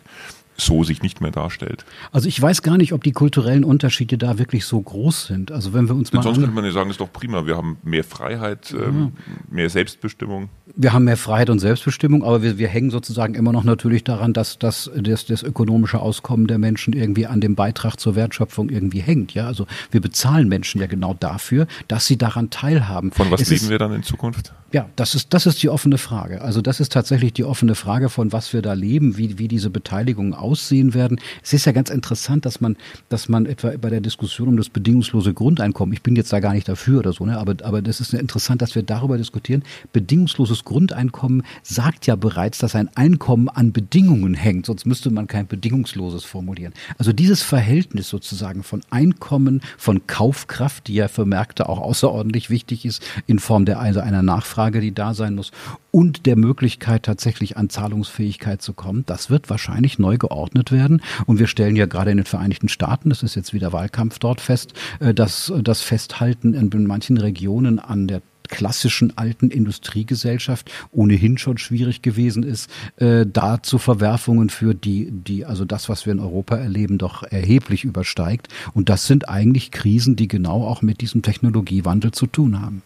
[0.56, 1.84] so sich nicht mehr darstellt.
[2.12, 5.50] Also ich weiß gar nicht, ob die kulturellen Unterschiede da wirklich so groß sind.
[5.50, 7.46] Also wenn wir uns mal sonst könnte man ja sagen, ist doch prima.
[7.46, 9.12] Wir haben mehr Freiheit, ähm,
[9.50, 10.48] mehr Selbstbestimmung.
[10.76, 14.32] wir haben mehr Freiheit und Selbstbestimmung, aber wir, wir hängen sozusagen immer noch natürlich daran,
[14.32, 19.00] dass, dass das, das ökonomische Auskommen der Menschen irgendwie an dem Beitrag zur Wertschöpfung irgendwie
[19.00, 19.34] hängt.
[19.34, 23.10] Ja, also wir bezahlen Menschen ja genau dafür, dass sie daran teilhaben.
[23.12, 24.52] Von was Es leben ist, wir dann in Zukunft?
[24.74, 26.42] Ja, das ist, das ist die offene Frage.
[26.42, 29.70] Also das ist tatsächlich die offene Frage, von was wir da leben, wie, wie diese
[29.70, 31.20] Beteiligungen aussehen werden.
[31.42, 32.76] Es ist ja ganz interessant, dass man,
[33.08, 36.54] dass man etwa bei der Diskussion um das bedingungslose Grundeinkommen, ich bin jetzt da gar
[36.54, 39.62] nicht dafür oder so, ne, aber, aber das ist interessant, dass wir darüber diskutieren.
[39.92, 45.46] Bedingungsloses Grundeinkommen sagt ja bereits, dass ein Einkommen an Bedingungen hängt, sonst müsste man kein
[45.46, 46.74] bedingungsloses formulieren.
[46.98, 52.84] Also dieses Verhältnis sozusagen von Einkommen, von Kaufkraft, die ja für Märkte auch außerordentlich wichtig
[52.84, 55.50] ist, in Form der also einer Nachfrage, die da sein muss,
[55.94, 61.00] und der Möglichkeit tatsächlich an Zahlungsfähigkeit zu kommen, das wird wahrscheinlich neu geordnet werden.
[61.24, 64.40] Und wir stellen ja gerade in den Vereinigten Staaten, das ist jetzt wieder Wahlkampf dort
[64.40, 71.58] fest, äh, dass das Festhalten in manchen Regionen an der klassischen alten Industriegesellschaft ohnehin schon
[71.58, 76.18] schwierig gewesen ist, äh, da zu Verwerfungen führt, die, die also das, was wir in
[76.18, 78.48] Europa erleben, doch erheblich übersteigt.
[78.72, 82.82] Und das sind eigentlich Krisen, die genau auch mit diesem Technologiewandel zu tun haben.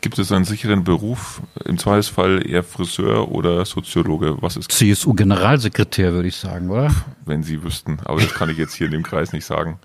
[0.00, 1.42] Gibt es einen sicheren Beruf?
[1.64, 4.36] Im Zweifelsfall eher Friseur oder Soziologe?
[4.40, 6.90] Was ist, CSU-Generalsekretär, würde ich sagen, oder?
[7.26, 7.98] wenn Sie wüssten?
[8.04, 9.78] Aber das kann ich jetzt hier in dem Kreis nicht sagen.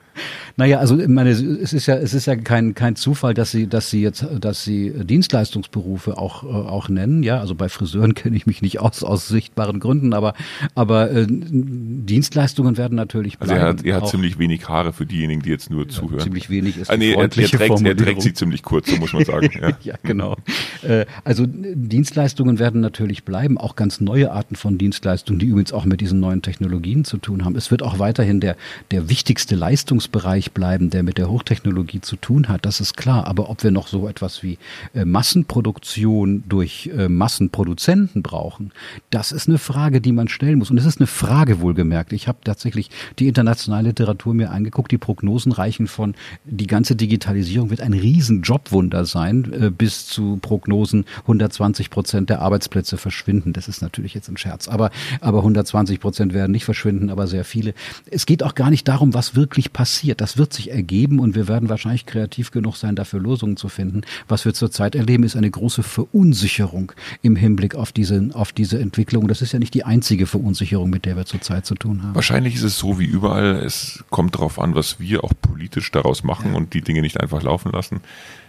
[0.55, 3.89] Naja, also meine, es ist ja, es ist ja kein, kein Zufall, dass sie, dass
[3.89, 7.23] sie jetzt, dass sie Dienstleistungsberufe auch, äh, auch nennen.
[7.23, 10.33] Ja, also bei Friseuren kenne ich mich nicht aus, aus sichtbaren Gründen, aber,
[10.75, 13.79] aber äh, Dienstleistungen werden natürlich Also er bleiben.
[13.79, 16.19] hat, er hat ziemlich wenig Haare für diejenigen, die jetzt nur zuhören.
[16.21, 19.25] ziemlich wenig ist Ah, nee, er, trägt, er trägt sie ziemlich kurz, so muss man
[19.25, 19.49] sagen.
[19.61, 19.69] Ja.
[19.83, 20.35] Ja, genau.
[20.81, 25.85] Äh, Also Dienstleistungen werden natürlich bleiben, auch ganz neue Arten von Dienstleistungen, die übrigens auch
[25.85, 27.55] mit diesen neuen Technologien zu tun haben.
[27.55, 28.55] Es wird auch weiterhin der,
[28.91, 29.55] der wichtigste
[30.03, 33.27] Leistungsbereich bleiben, der mit der Hochtechnologie zu tun hat, das ist klar.
[33.27, 34.57] Aber ob wir noch so etwas wie
[34.93, 38.71] äh, Massenproduktion durch äh, Massenproduzenten brauchen,
[39.09, 40.71] das ist eine Frage, die man stellen muss.
[40.71, 42.13] Und es ist eine Frage wohlgemerkt.
[42.13, 42.89] Ich habe tatsächlich
[43.19, 44.91] die internationale Literatur mir angeguckt.
[44.91, 50.37] Die Prognosen reichen von, die ganze Digitalisierung wird ein riesen Jobwunder sein, äh, bis zu
[50.41, 53.53] Prognosen 120 Prozent der Arbeitsplätze verschwinden.
[53.53, 54.67] Das ist natürlich jetzt ein Scherz.
[54.67, 57.73] Aber, aber 120 Prozent werden nicht verschwinden, aber sehr viele.
[58.09, 59.92] Es geht auch gar nicht darum, was wirklich passiert.
[60.17, 64.01] Das wird sich ergeben und wir werden wahrscheinlich kreativ genug sein, dafür Lösungen zu finden.
[64.27, 69.27] Was wir zurzeit erleben, ist eine große Verunsicherung im Hinblick auf diese, auf diese Entwicklung.
[69.27, 72.15] Das ist ja nicht die einzige Verunsicherung, mit der wir zurzeit zu tun haben.
[72.15, 73.57] Wahrscheinlich ist es so wie überall.
[73.57, 77.43] Es kommt darauf an, was wir auch politisch daraus machen und die Dinge nicht einfach
[77.43, 78.01] laufen lassen.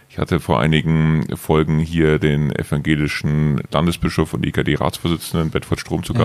[0.09, 6.21] Ich hatte vor einigen Folgen hier den evangelischen Landesbischof und IKD-Ratsvorsitzenden Bedford Strom zu Ja.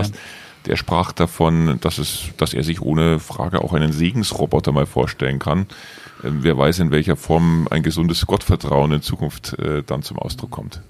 [0.67, 5.39] Der sprach davon, dass, es, dass er sich ohne Frage auch einen Segensroboter mal vorstellen
[5.39, 5.67] kann.
[6.23, 10.51] Ähm, Wer weiß, in welcher Form ein gesundes Gottvertrauen in Zukunft äh, dann zum Ausdruck
[10.51, 10.83] kommt.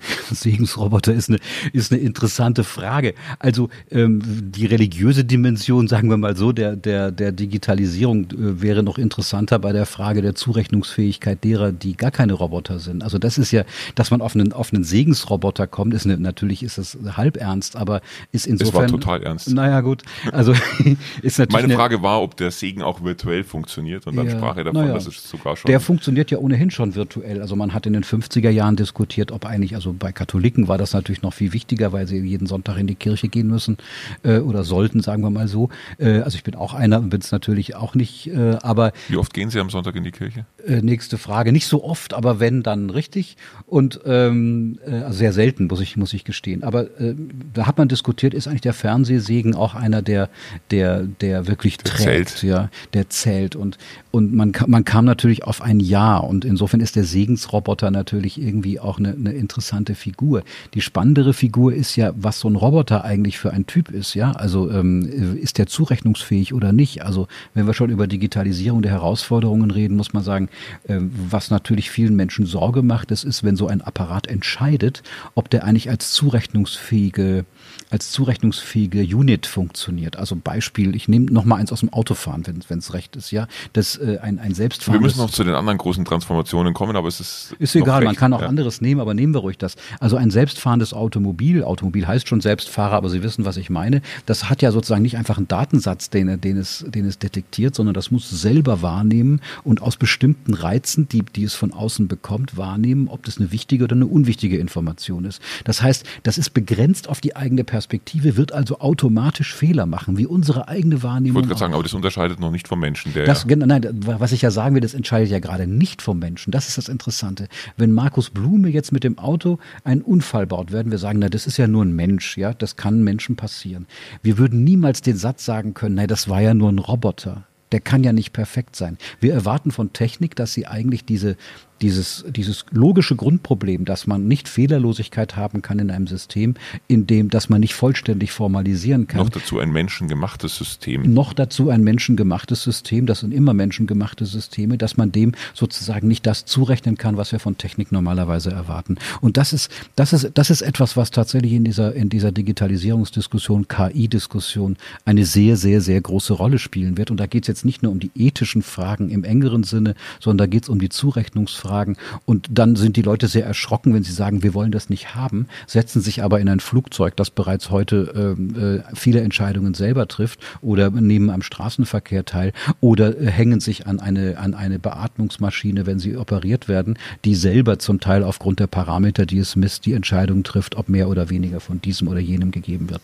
[0.30, 1.38] Segensroboter ist eine,
[1.72, 3.14] ist eine interessante Frage.
[3.38, 8.82] Also ähm, die religiöse Dimension, sagen wir mal so, der, der, der Digitalisierung äh, wäre
[8.82, 13.02] noch interessanter bei der Frage der Zurechnungsfähigkeit derer, die gar keine Roboter sind.
[13.02, 16.62] Also das ist ja, dass man auf einen, auf einen Segensroboter kommt, ist eine, natürlich
[16.62, 18.00] ist das halb ernst, aber
[18.32, 18.84] ist insofern.
[18.86, 19.50] Es war total ernst.
[19.50, 20.02] Naja, gut.
[20.32, 20.52] Also
[21.22, 21.52] ist natürlich.
[21.52, 24.64] Meine eine- Frage war, ob der Segen auch virtuell funktioniert und dann Ja, sprach er
[24.64, 24.94] davon, naja.
[24.94, 27.40] dass es sogar schon Der funktioniert ja ohnehin schon virtuell.
[27.40, 30.92] Also man hat in den 50er Jahren diskutiert, ob eigentlich, also bei Katholiken war das
[30.92, 33.76] natürlich noch viel wichtiger, weil sie jeden Sonntag in die Kirche gehen müssen
[34.22, 35.68] äh, oder sollten, sagen wir mal so.
[35.98, 39.16] Äh, also ich bin auch einer und bin es natürlich auch nicht, äh, aber Wie
[39.16, 40.44] oft gehen Sie am Sonntag in die Kirche?
[40.66, 41.52] äh, nächste Frage.
[41.52, 43.36] Nicht so oft, aber wenn, dann richtig.
[43.66, 46.62] Und ähm, äh, also sehr selten, muss ich, muss ich gestehen.
[46.62, 47.14] Aber äh,
[47.54, 50.28] da hat man diskutiert, ist eigentlich der Fernsehsegen auch einer, der,
[50.70, 52.42] der, der wirklich Der trägt, zählt.
[52.42, 53.56] ja, der zählt.
[53.56, 53.78] Und,
[54.18, 56.18] und man, man kam natürlich auf ein Ja.
[56.18, 60.42] Und insofern ist der Segensroboter natürlich irgendwie auch eine, eine interessante Figur.
[60.74, 64.32] Die spannendere Figur ist ja, was so ein Roboter eigentlich für ein Typ ist, ja.
[64.32, 65.08] Also ähm,
[65.40, 67.02] ist der zurechnungsfähig oder nicht?
[67.04, 70.48] Also wenn wir schon über Digitalisierung der Herausforderungen reden, muss man sagen,
[70.88, 75.04] ähm, was natürlich vielen Menschen Sorge macht, das ist, wenn so ein Apparat entscheidet,
[75.36, 77.44] ob der eigentlich als zurechnungsfähige
[77.90, 80.16] als zurechnungsfähige Unit funktioniert.
[80.16, 83.46] Also Beispiel, ich nehme noch mal eins aus dem Autofahren, wenn es recht ist, ja,
[83.72, 87.08] das äh, ein ein Wir selbstfahrendes müssen noch zu den anderen großen Transformationen kommen, aber
[87.08, 88.48] es ist ist egal, man recht, kann auch ja.
[88.48, 89.76] anderes nehmen, aber nehmen wir ruhig das.
[90.00, 94.48] Also ein selbstfahrendes Automobil, Automobil heißt schon Selbstfahrer, aber Sie wissen, was ich meine, das
[94.48, 98.10] hat ja sozusagen nicht einfach einen Datensatz, den, den, es, den es detektiert, sondern das
[98.10, 103.24] muss selber wahrnehmen und aus bestimmten Reizen, die, die es von außen bekommt, wahrnehmen, ob
[103.24, 105.40] das eine wichtige oder eine unwichtige Information ist.
[105.64, 110.26] Das heißt, das ist begrenzt auf die eigene Perspektive, wird also automatisch Fehler machen, wie
[110.26, 111.28] unsere eigene Wahrnehmung.
[111.28, 113.12] Ich wollte gerade sagen, aber das unterscheidet noch nicht vom Menschen.
[113.14, 116.50] Der das, nein, was ich ja sagen will, das entscheidet ja gerade nicht vom Menschen.
[116.50, 117.48] Das ist das Interessante.
[117.76, 121.46] Wenn Markus Blume jetzt mit dem Auto einen Unfall baut, werden wir sagen, na, das
[121.46, 123.86] ist ja nur ein Mensch, ja, das kann Menschen passieren.
[124.22, 127.80] Wir würden niemals den Satz sagen können, na, das war ja nur ein Roboter der
[127.80, 128.98] kann ja nicht perfekt sein.
[129.20, 131.36] Wir erwarten von Technik, dass sie eigentlich diese,
[131.80, 136.54] dieses, dieses logische Grundproblem, dass man nicht Fehlerlosigkeit haben kann in einem System,
[136.88, 139.20] in dem, dass man nicht vollständig formalisieren kann.
[139.20, 141.12] Noch dazu ein menschengemachtes System.
[141.14, 146.26] Noch dazu ein menschengemachtes System, das sind immer menschengemachte Systeme, dass man dem sozusagen nicht
[146.26, 148.96] das zurechnen kann, was wir von Technik normalerweise erwarten.
[149.20, 153.68] Und das ist, das ist, das ist etwas, was tatsächlich in dieser, in dieser Digitalisierungsdiskussion,
[153.68, 157.10] KI-Diskussion eine sehr, sehr, sehr große Rolle spielen wird.
[157.10, 160.38] Und da geht es jetzt nicht nur um die ethischen Fragen im engeren Sinne, sondern
[160.38, 161.96] da geht es um die Zurechnungsfragen fragen.
[162.24, 165.46] Und dann sind die Leute sehr erschrocken, wenn sie sagen, wir wollen das nicht haben,
[165.66, 170.40] setzen sich aber in ein Flugzeug, das bereits heute ähm, äh, viele Entscheidungen selber trifft
[170.60, 175.98] oder nehmen am Straßenverkehr teil oder äh, hängen sich an eine, an eine Beatmungsmaschine, wenn
[175.98, 180.42] sie operiert werden, die selber zum Teil aufgrund der Parameter, die es misst, die Entscheidung
[180.42, 183.02] trifft, ob mehr oder weniger von diesem oder jenem gegeben wird.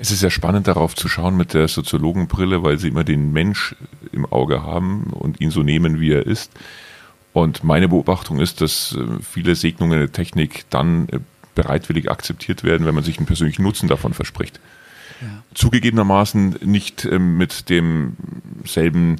[0.00, 3.74] Es ist ja spannend darauf zu schauen mit der Soziologenbrille, weil sie immer den Mensch
[4.12, 6.52] im Auge haben und ihn so nehmen, wie er ist.
[7.32, 11.20] Und meine Beobachtung ist, dass äh, viele Segnungen der Technik dann äh,
[11.54, 14.60] bereitwillig akzeptiert werden, wenn man sich einen persönlichen Nutzen davon verspricht.
[15.20, 15.42] Ja.
[15.54, 19.16] Zugegebenermaßen nicht ähm, mit demselben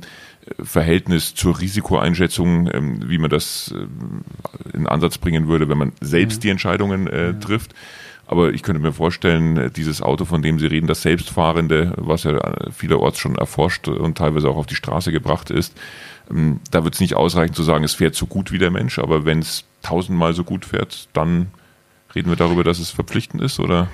[0.47, 3.75] äh, Verhältnis zur Risikoeinschätzung, ähm, wie man das
[4.73, 6.40] in Ansatz bringen würde, wenn man selbst ja.
[6.42, 7.33] die Entscheidungen ja.
[7.35, 7.75] trifft.
[8.27, 12.38] Aber ich könnte mir vorstellen, dieses Auto, von dem Sie reden, das Selbstfahrende, was ja
[12.71, 15.75] vielerorts schon erforscht und teilweise auch auf die Straße gebracht ist,
[16.71, 19.25] da wird es nicht ausreichen zu sagen, es fährt so gut wie der Mensch, aber
[19.25, 21.49] wenn es tausendmal so gut fährt, dann
[22.14, 23.88] reden wir darüber, dass es verpflichtend ist, oder?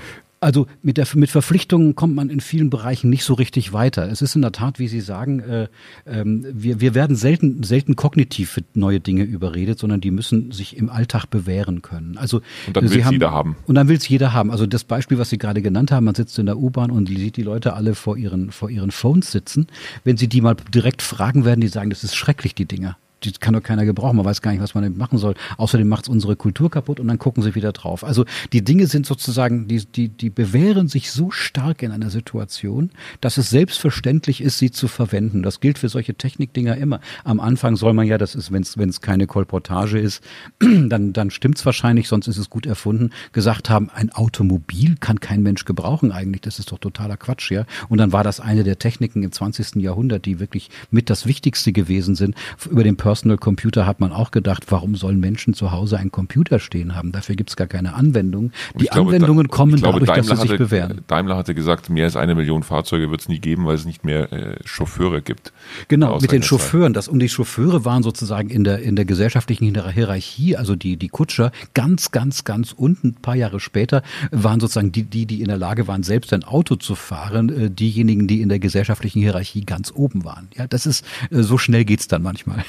[0.45, 4.11] Also mit, der, mit Verpflichtungen kommt man in vielen Bereichen nicht so richtig weiter.
[4.11, 5.69] Es ist in der Tat, wie Sie sagen, äh,
[6.05, 10.77] äh, wir, wir werden selten, selten kognitiv für neue Dinge überredet, sondern die müssen sich
[10.77, 12.19] im Alltag bewähren können.
[12.19, 13.57] Also, und dann will es jeder haben.
[13.67, 14.51] Und dann will es jeder haben.
[14.51, 17.39] Also das Beispiel, was Sie gerade genannt haben, man sitzt in der U-Bahn und sieht
[17.39, 19.67] die Leute alle vor ihren, vor ihren Phones sitzen.
[20.05, 23.33] Wenn Sie die mal direkt fragen werden, die sagen, das ist schrecklich, die Dinger die
[23.33, 24.17] kann doch keiner gebrauchen.
[24.17, 25.35] Man weiß gar nicht, was man damit machen soll.
[25.57, 28.05] Außerdem macht es unsere Kultur kaputt und dann gucken sie wieder drauf.
[28.05, 32.91] Also die Dinge sind sozusagen, die, die, die bewähren sich so stark in einer Situation,
[33.21, 35.43] dass es selbstverständlich ist, sie zu verwenden.
[35.43, 37.01] Das gilt für solche Technikdinger immer.
[37.25, 40.23] Am Anfang soll man ja, das ist, wenn es keine Kolportage ist,
[40.61, 45.43] dann, dann stimmt's wahrscheinlich, sonst ist es gut erfunden, gesagt haben, ein Automobil kann kein
[45.43, 46.43] Mensch gebrauchen eigentlich.
[46.43, 47.65] Das ist doch totaler Quatsch, ja.
[47.89, 49.77] Und dann war das eine der Techniken im 20.
[49.77, 52.35] Jahrhundert, die wirklich mit das Wichtigste gewesen sind,
[52.71, 56.11] über den Personal Personal Computer hat man auch gedacht, warum sollen Menschen zu Hause einen
[56.11, 57.13] Computer stehen haben?
[57.13, 58.51] Dafür gibt es gar keine Anwendung.
[58.75, 61.03] Die glaube, Anwendungen kommen glaube, dadurch, Daimler dass sie sich bewähren.
[61.07, 64.05] Daimler hatte gesagt, mehr als eine Million Fahrzeuge wird es nie geben, weil es nicht
[64.05, 65.53] mehr äh, Chauffeure gibt.
[65.87, 66.93] Genau, mit den Chauffeuren.
[66.93, 71.09] Das, und die Chauffeure waren sozusagen in der, in der gesellschaftlichen Hierarchie, also die, die
[71.09, 75.47] Kutscher, ganz, ganz, ganz unten, ein paar Jahre später, waren sozusagen die, die, die in
[75.47, 79.65] der Lage waren, selbst ein Auto zu fahren, äh, diejenigen, die in der gesellschaftlichen Hierarchie
[79.65, 80.49] ganz oben waren.
[80.57, 82.65] Ja, das ist, äh, so schnell geht's dann manchmal.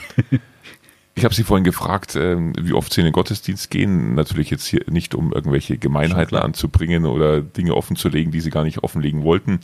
[1.18, 4.16] Ich habe Sie vorhin gefragt, ähm, wie oft Sie in den Gottesdienst gehen.
[4.16, 8.84] Natürlich jetzt hier nicht, um irgendwelche Gemeinheiten anzubringen oder Dinge offenzulegen, die Sie gar nicht
[8.84, 9.62] offenlegen wollten,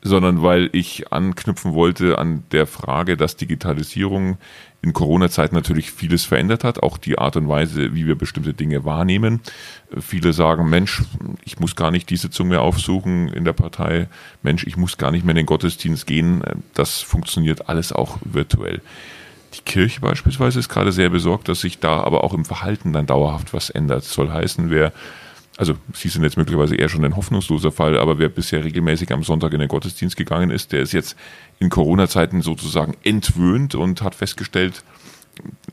[0.00, 4.38] sondern weil ich anknüpfen wollte an der Frage, dass Digitalisierung
[4.80, 8.86] in Corona-Zeit natürlich vieles verändert hat, auch die Art und Weise, wie wir bestimmte Dinge
[8.86, 9.40] wahrnehmen.
[10.00, 11.02] Viele sagen, Mensch,
[11.44, 14.08] ich muss gar nicht die Sitzung mehr aufsuchen in der Partei.
[14.42, 16.42] Mensch, ich muss gar nicht mehr in den Gottesdienst gehen.
[16.74, 18.80] Das funktioniert alles auch virtuell.
[19.58, 23.06] Die Kirche beispielsweise ist gerade sehr besorgt, dass sich da aber auch im Verhalten dann
[23.06, 24.04] dauerhaft was ändert.
[24.04, 24.92] Das soll heißen, wer,
[25.56, 29.22] also Sie sind jetzt möglicherweise eher schon ein hoffnungsloser Fall, aber wer bisher regelmäßig am
[29.22, 31.16] Sonntag in den Gottesdienst gegangen ist, der ist jetzt
[31.58, 34.84] in Corona-Zeiten sozusagen entwöhnt und hat festgestellt,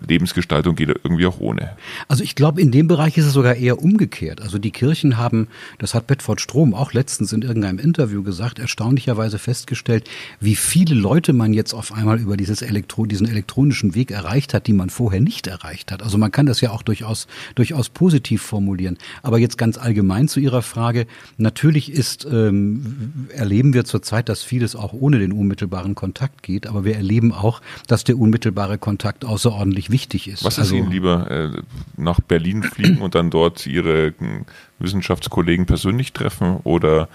[0.08, 1.72] Lebensgestaltung geht irgendwie auch ohne.
[2.08, 4.42] Also ich glaube, in dem Bereich ist es sogar eher umgekehrt.
[4.42, 5.48] Also die Kirchen haben,
[5.80, 11.34] das hat Bedford Strom auch letztens in irgendeinem Interview gesagt, erstaunlicherweise festgestellt, wie viele Leute
[11.34, 15.22] man jetzt auf einmal über dieses Elektro, diesen elektronischen Weg erreicht hat, die man vorher
[15.22, 16.04] nicht erreicht hat.
[16.04, 18.98] Also man kann das ja auch durchaus, durchaus positiv formulieren.
[19.24, 21.08] Aber jetzt ganz allgemein zu Ihrer Frage.
[21.38, 26.68] Natürlich ist, ähm, erleben wir zurzeit, dass vieles auch ohne den unmittelbaren Kontakt geht.
[26.68, 29.26] Aber wir erleben auch, dass der unmittelbare Kontakt
[29.56, 30.44] außerordentlich wichtig ist.
[30.44, 31.50] Was ist also, Ihnen lieber, äh,
[31.98, 34.46] nach Berlin fliegen und dann dort Ihre hm,
[34.80, 37.08] Wissenschaftskollegen persönlich treffen oder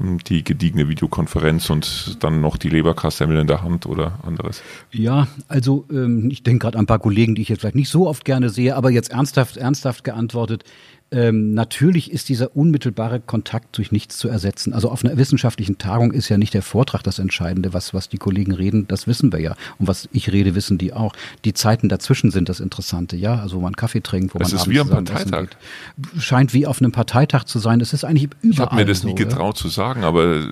[0.00, 4.62] ähm, die gediegene Videokonferenz und dann noch die Leberkassemmel in der Hand oder anderes?
[4.90, 7.90] Ja, also ähm, ich denke gerade an ein paar Kollegen, die ich jetzt vielleicht nicht
[7.90, 10.64] so oft gerne sehe, aber jetzt ernsthaft, ernsthaft geantwortet,
[11.12, 14.72] ähm, natürlich ist dieser unmittelbare Kontakt durch nichts zu ersetzen.
[14.72, 18.16] Also auf einer wissenschaftlichen Tagung ist ja nicht der Vortrag das Entscheidende, was, was die
[18.16, 19.54] Kollegen reden, das wissen wir ja.
[19.78, 21.12] Und was ich rede, wissen die auch.
[21.44, 23.36] Die Zeiten dazwischen sind das Interessante, ja.
[23.36, 25.48] Also wo man Kaffee trinkt, wo das man ist wie am Parteitag.
[26.18, 27.80] Scheint wie auf einem Parteitag zu sein.
[27.80, 29.62] Es ist eigentlich überall Ich habe mir das so, nie getraut ja?
[29.62, 30.46] zu sagen, aber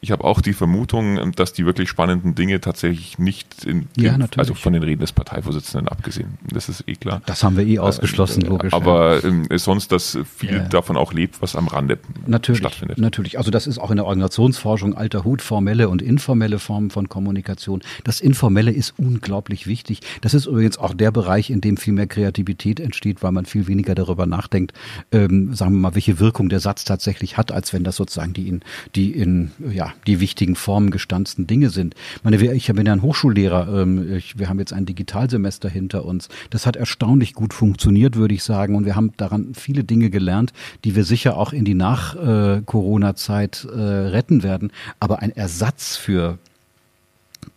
[0.00, 4.26] ich habe auch die Vermutung, dass die wirklich spannenden Dinge tatsächlich nicht in, ja, in
[4.36, 6.38] also von den Reden des Parteivorsitzenden abgesehen.
[6.52, 7.22] Das ist eh klar.
[7.26, 8.72] Das haben wir eh ausgeschlossen, äh, logisch.
[8.72, 9.24] Aber ja.
[9.24, 10.68] ähm, sonst dass viel ja.
[10.68, 12.98] davon auch lebt, was am Rande natürlich, stattfindet.
[12.98, 17.08] Natürlich, also das ist auch in der Organisationsforschung alter Hut, formelle und informelle Formen von
[17.08, 17.80] Kommunikation.
[18.04, 20.00] Das Informelle ist unglaublich wichtig.
[20.20, 23.66] Das ist übrigens auch der Bereich, in dem viel mehr Kreativität entsteht, weil man viel
[23.66, 24.72] weniger darüber nachdenkt,
[25.12, 28.48] ähm, sagen wir mal, welche Wirkung der Satz tatsächlich hat, als wenn das sozusagen die
[28.48, 28.60] in,
[28.94, 31.94] die in ja, die wichtigen Formen gestanzten Dinge sind.
[32.16, 36.04] Ich meine, ich bin ja ein Hochschullehrer, ähm, ich, wir haben jetzt ein Digitalsemester hinter
[36.04, 36.28] uns.
[36.50, 40.52] Das hat erstaunlich gut funktioniert, würde ich sagen, und wir haben daran viele Dinge gelernt
[40.84, 44.72] die wir sicher auch in die Nach-Corona-Zeit äh, retten werden.
[45.00, 46.38] Aber ein Ersatz für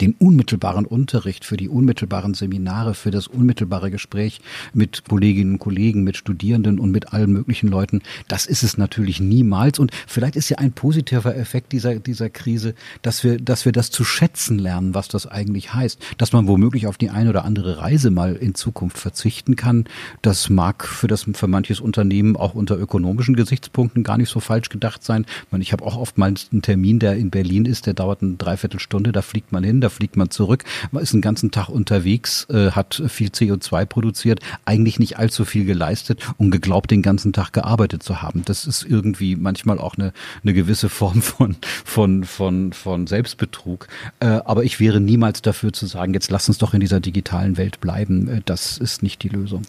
[0.01, 4.41] den unmittelbaren Unterricht, für die unmittelbaren Seminare, für das unmittelbare Gespräch
[4.73, 9.19] mit Kolleginnen und Kollegen, mit Studierenden und mit allen möglichen Leuten, das ist es natürlich
[9.19, 9.79] niemals.
[9.79, 13.91] Und vielleicht ist ja ein positiver Effekt dieser, dieser Krise, dass wir, dass wir das
[13.91, 15.99] zu schätzen lernen, was das eigentlich heißt.
[16.17, 19.85] Dass man womöglich auf die eine oder andere Reise mal in Zukunft verzichten kann.
[20.21, 24.69] Das mag für das, für manches Unternehmen auch unter ökonomischen Gesichtspunkten gar nicht so falsch
[24.69, 25.25] gedacht sein.
[25.59, 29.21] Ich, habe auch oftmals einen Termin, der in Berlin ist, der dauert eine Dreiviertelstunde, da
[29.21, 33.01] fliegt man hin, da fliegt man zurück, man ist den ganzen Tag unterwegs, äh, hat
[33.07, 38.21] viel CO2 produziert, eigentlich nicht allzu viel geleistet und geglaubt, den ganzen Tag gearbeitet zu
[38.21, 38.43] haben.
[38.45, 40.13] Das ist irgendwie manchmal auch eine,
[40.43, 43.87] eine gewisse Form von, von, von, von Selbstbetrug.
[44.19, 47.57] Äh, aber ich wäre niemals dafür zu sagen, jetzt lass uns doch in dieser digitalen
[47.57, 48.27] Welt bleiben.
[48.27, 49.63] Äh, das ist nicht die Lösung.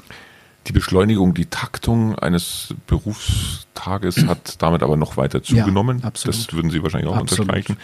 [0.71, 5.99] Die Beschleunigung, die Taktung eines Berufstages hat damit aber noch weiter zugenommen.
[6.01, 7.49] Ja, das würden Sie wahrscheinlich auch absolut.
[7.49, 7.77] unterstreichen.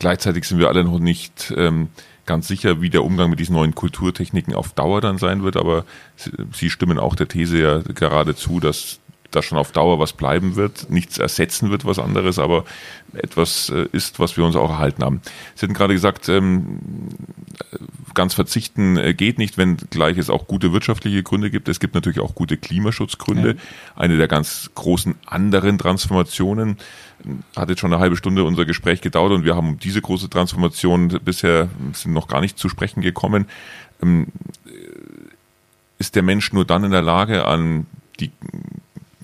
[0.00, 1.90] Gleichzeitig sind wir alle noch nicht ähm,
[2.26, 5.84] ganz sicher, wie der Umgang mit diesen neuen Kulturtechniken auf Dauer dann sein wird, aber
[6.52, 8.98] Sie stimmen auch der These ja gerade zu, dass
[9.32, 12.64] da schon auf Dauer was bleiben wird, nichts ersetzen wird, was anderes, aber
[13.12, 15.20] etwas äh, ist, was wir uns auch erhalten haben.
[15.54, 16.78] Sie hatten gerade gesagt, ähm,
[18.14, 21.68] ganz verzichten äh, geht nicht, wenn gleich es auch gute wirtschaftliche Gründe gibt.
[21.68, 23.56] Es gibt natürlich auch gute Klimaschutzgründe.
[23.96, 26.78] Eine der ganz großen anderen Transformationen
[27.56, 30.28] hat jetzt schon eine halbe Stunde unser Gespräch gedauert und wir haben um diese große
[30.28, 33.46] Transformation bisher sind noch gar nicht zu sprechen gekommen.
[34.02, 34.28] Ähm,
[35.98, 37.86] ist der Mensch nur dann in der Lage, an
[38.18, 38.32] die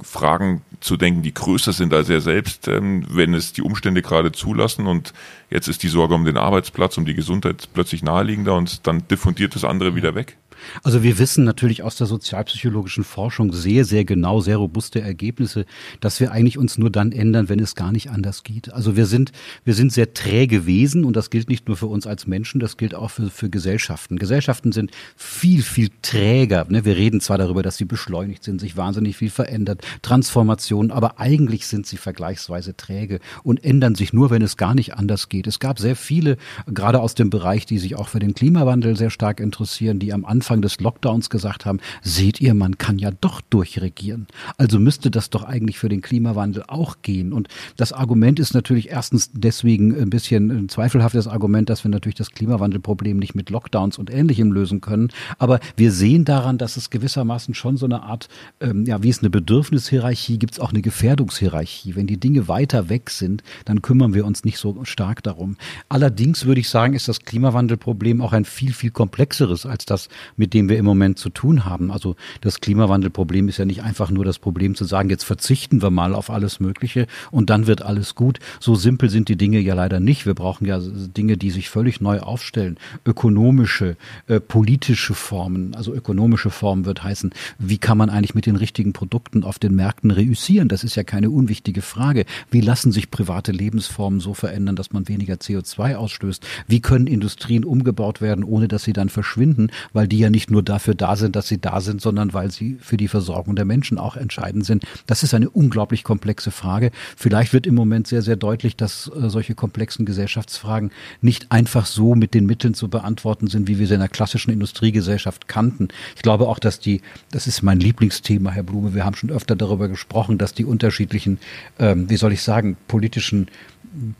[0.03, 4.33] Fragen zu denken, die größer sind als er selbst, ähm, wenn es die Umstände gerade
[4.33, 4.87] zulassen.
[4.87, 5.13] Und
[5.51, 9.55] jetzt ist die Sorge um den Arbeitsplatz, um die Gesundheit plötzlich naheliegender und dann diffundiert
[9.55, 10.37] das andere wieder weg.
[10.83, 15.67] Also wir wissen natürlich aus der sozialpsychologischen Forschung sehr, sehr genau, sehr robuste Ergebnisse,
[16.01, 18.73] dass wir eigentlich uns nur dann ändern, wenn es gar nicht anders geht.
[18.73, 19.33] Also wir sind,
[19.65, 22.77] wir sind sehr träge Wesen und das gilt nicht nur für uns als Menschen, das
[22.77, 24.19] gilt auch für, für Gesellschaften.
[24.19, 26.67] Gesellschaften sind viel, viel träger.
[26.69, 26.85] Ne?
[26.85, 31.67] Wir reden zwar darüber, dass sie beschleunigt sind, sich wahnsinnig viel verändert, Transformationen, aber eigentlich
[31.67, 35.47] sind sie vergleichsweise träge und ändern sich nur, wenn es gar nicht anders geht.
[35.47, 39.11] Es gab sehr viele, gerade aus dem Bereich, die sich auch für den Klimawandel sehr
[39.11, 43.11] stark interessieren, die am Anfang Anfang des Lockdowns gesagt haben, seht ihr, man kann ja
[43.11, 44.29] doch durchregieren.
[44.57, 47.35] Also müsste das doch eigentlich für den Klimawandel auch gehen.
[47.35, 52.15] Und das Argument ist natürlich erstens deswegen ein bisschen ein zweifelhaftes Argument, dass wir natürlich
[52.15, 55.09] das Klimawandelproblem nicht mit Lockdowns und Ähnlichem lösen können.
[55.37, 58.29] Aber wir sehen daran, dass es gewissermaßen schon so eine Art,
[58.61, 61.95] ähm, ja, wie es eine Bedürfnishierarchie gibt, es auch eine Gefährdungshierarchie.
[61.95, 65.59] Wenn die Dinge weiter weg sind, dann kümmern wir uns nicht so stark darum.
[65.91, 70.09] Allerdings würde ich sagen, ist das Klimawandelproblem auch ein viel, viel komplexeres als das,
[70.39, 71.91] mit dem wir im Moment zu tun haben.
[71.91, 75.91] Also das Klimawandelproblem ist ja nicht einfach nur das Problem zu sagen, jetzt verzichten wir
[75.91, 78.39] mal auf alles Mögliche und dann wird alles gut.
[78.61, 80.25] So simpel sind die Dinge ja leider nicht.
[80.25, 82.79] Wir brauchen ja Dinge, die sich völlig neu aufstellen.
[83.05, 83.97] Ökonomische,
[84.29, 85.75] äh, politische Formen.
[85.75, 89.75] Also ökonomische Formen wird heißen, wie kann man eigentlich mit den richtigen Produkten auf den
[89.75, 90.69] Märkten reüssieren?
[90.69, 92.25] Das ist ja keine unwichtige Frage.
[92.51, 96.47] Wie lassen sich private Lebensformen so verändern, dass man weniger CO2 ausstößt?
[96.67, 100.63] Wie können Industrien umgebaut werden, ohne dass sie dann verschwinden, weil die ja nicht nur
[100.63, 103.99] dafür da sind, dass sie da sind, sondern weil sie für die Versorgung der Menschen
[103.99, 104.85] auch entscheidend sind.
[105.07, 106.91] Das ist eine unglaublich komplexe Frage.
[107.17, 112.15] Vielleicht wird im Moment sehr, sehr deutlich, dass äh, solche komplexen Gesellschaftsfragen nicht einfach so
[112.15, 115.89] mit den Mitteln zu beantworten sind, wie wir sie in der klassischen Industriegesellschaft kannten.
[116.17, 119.57] Ich glaube auch, dass die, das ist mein Lieblingsthema, Herr Blume, wir haben schon öfter
[119.57, 121.39] darüber gesprochen, dass die unterschiedlichen,
[121.79, 123.49] ähm, wie soll ich sagen, politischen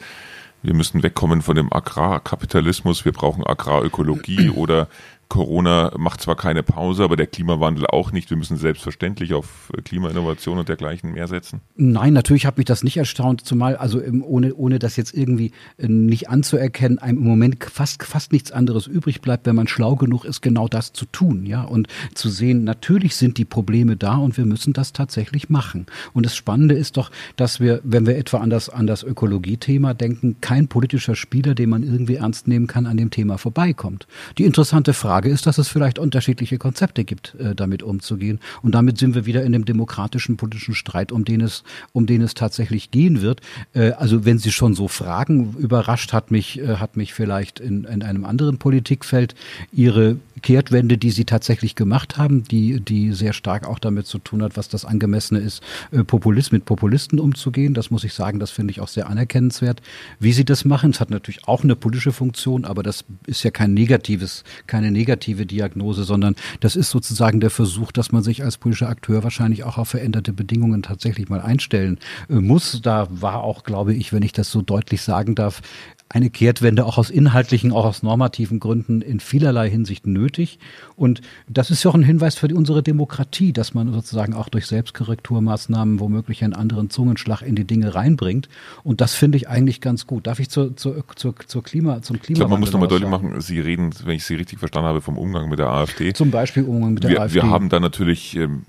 [0.63, 4.87] wir müssen wegkommen von dem Agrarkapitalismus, wir brauchen Agrarökologie oder
[5.29, 8.29] Corona macht zwar keine Pause, aber der Klimawandel auch nicht.
[8.29, 11.61] Wir müssen selbstverständlich auf Klimainnovation und dergleichen mehr setzen.
[11.75, 15.87] Nein, natürlich hat mich das nicht erstaunt, zumal also ohne, ohne das jetzt irgendwie äh,
[15.87, 20.23] nicht anzuerkennen, einem im Moment fast, fast nichts anderes übrig bleibt, wenn man schlau genug
[20.23, 24.37] ist, genau das zu tun, ja, und zu sehen, natürlich sind die Probleme da und
[24.37, 25.87] wir müssen das tatsächlich machen.
[26.13, 29.93] Und das Spannende ist doch, dass wir, wenn wir etwa an das, an das Ökologie-Thema
[29.93, 34.07] denken, kein politischer Spieler, den man irgendwie ernst nehmen kann, an dem Thema vorbeikommt.
[34.37, 38.39] Die interessante Frage Frage ist, dass es vielleicht unterschiedliche Konzepte gibt, äh, damit umzugehen.
[38.61, 42.21] Und damit sind wir wieder in dem demokratischen politischen Streit, um den es, um den
[42.21, 43.41] es tatsächlich gehen wird.
[43.73, 47.85] Äh, also wenn Sie schon so fragen, überrascht hat mich, äh, hat mich vielleicht in,
[47.85, 49.33] in einem anderen Politikfeld
[49.71, 54.43] Ihre Kehrtwende, die Sie tatsächlich gemacht haben, die, die sehr stark auch damit zu tun
[54.43, 57.73] hat, was das Angemessene ist, äh, Populist mit Populisten umzugehen.
[57.73, 59.81] Das muss ich sagen, das finde ich auch sehr anerkennenswert.
[60.19, 63.49] Wie Sie das machen, es hat natürlich auch eine politische Funktion, aber das ist ja
[63.49, 68.43] kein negatives, keine negative negative Diagnose, sondern das ist sozusagen der Versuch, dass man sich
[68.43, 71.97] als politischer Akteur wahrscheinlich auch auf veränderte Bedingungen tatsächlich mal einstellen
[72.29, 72.81] äh, muss.
[72.81, 75.61] Da war auch, glaube ich, wenn ich das so deutlich sagen darf,
[76.09, 80.57] eine Kehrtwende auch aus inhaltlichen, auch aus normativen Gründen in vielerlei Hinsicht nötig.
[80.95, 84.67] Und das ist ja auch ein Hinweis für unsere Demokratie, dass man sozusagen auch durch
[84.67, 88.47] Selbstkorrekturmaßnahmen womöglich einen anderen Zungenschlag in die Dinge reinbringt.
[88.83, 90.27] Und das finde ich eigentlich ganz gut.
[90.27, 92.35] Darf ich zur, zur, zur, zur Klima, zum Klima?
[92.35, 95.01] Ich glaube, man muss nochmal deutlich machen, Sie reden, wenn ich Sie richtig verstanden habe,
[95.01, 96.13] vom Umgang mit der AfD.
[96.13, 97.35] Zum Beispiel Umgang mit der wir, AfD.
[97.35, 98.63] Wir haben da natürlich ähm,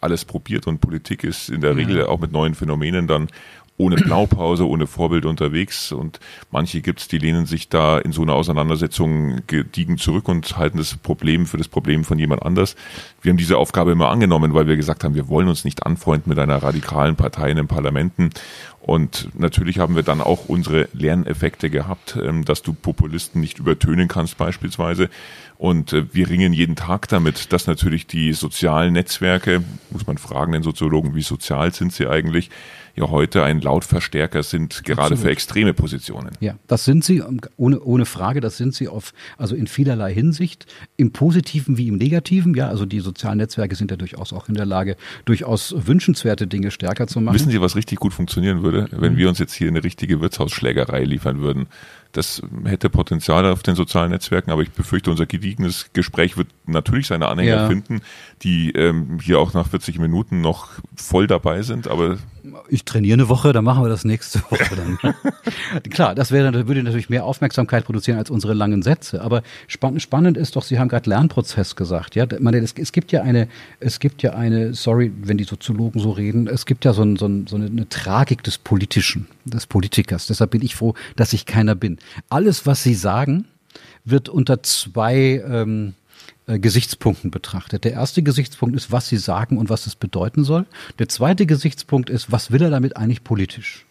[0.00, 3.28] alles probiert und Politik ist in der Regel auch mit neuen Phänomenen dann
[3.76, 5.90] ohne Blaupause, ohne Vorbild unterwegs.
[5.90, 6.20] Und
[6.50, 10.96] manche gibt's, die lehnen sich da in so einer Auseinandersetzung gediegen zurück und halten das
[10.96, 12.76] Problem für das Problem von jemand anders.
[13.20, 16.30] Wir haben diese Aufgabe immer angenommen, weil wir gesagt haben, wir wollen uns nicht anfreunden
[16.30, 18.30] mit einer radikalen Partei in den Parlamenten.
[18.80, 24.08] Und natürlich haben wir dann auch unsere Lerneffekte gehabt, ähm, dass du Populisten nicht übertönen
[24.08, 25.08] kannst beispielsweise.
[25.56, 30.52] Und äh, wir ringen jeden Tag damit, dass natürlich die sozialen Netzwerke, muss man fragen
[30.52, 32.50] den Soziologen, wie sozial sind sie eigentlich,
[32.96, 35.22] ja heute ein Lautverstärker sind, gerade Absolut.
[35.22, 36.30] für extreme Positionen.
[36.40, 37.22] Ja, das sind sie,
[37.56, 40.66] ohne, ohne Frage, das sind sie auf, also in vielerlei Hinsicht,
[40.96, 42.54] im Positiven wie im Negativen.
[42.54, 46.70] Ja, also die sozialen Netzwerke sind ja durchaus auch in der Lage, durchaus wünschenswerte Dinge
[46.70, 47.34] stärker zu machen.
[47.34, 49.18] Wissen Sie, was richtig gut funktionieren würde, wenn mhm.
[49.18, 51.66] wir uns jetzt hier eine richtige Wirtshausschlägerei liefern würden?
[52.14, 57.08] Das hätte Potenzial auf den sozialen Netzwerken, aber ich befürchte, unser gediegenes Gespräch wird natürlich
[57.08, 57.68] seine Anhänger ja.
[57.68, 58.02] finden,
[58.42, 61.88] die ähm, hier auch nach 40 Minuten noch voll dabei sind.
[61.88, 62.18] Aber
[62.68, 65.82] ich trainiere eine Woche, dann machen wir das nächste Woche dann.
[65.90, 69.22] Klar, das wäre, würde natürlich mehr Aufmerksamkeit produzieren als unsere langen Sätze.
[69.22, 72.14] Aber spannend, spannend ist doch, Sie haben gerade Lernprozess gesagt.
[72.14, 73.48] Ja, meine, es, es, gibt ja eine,
[73.80, 77.16] es gibt ja eine, sorry, wenn die Soziologen so reden, es gibt ja so, ein,
[77.16, 80.26] so, ein, so eine, eine Tragik des Politischen, des Politikers.
[80.26, 81.98] Deshalb bin ich froh, dass ich keiner bin.
[82.28, 83.46] Alles, was Sie sagen,
[84.04, 85.94] wird unter zwei ähm,
[86.46, 87.84] äh, Gesichtspunkten betrachtet.
[87.84, 90.66] Der erste Gesichtspunkt ist, was Sie sagen und was es bedeuten soll.
[90.98, 93.86] Der zweite Gesichtspunkt ist, was will er damit eigentlich politisch?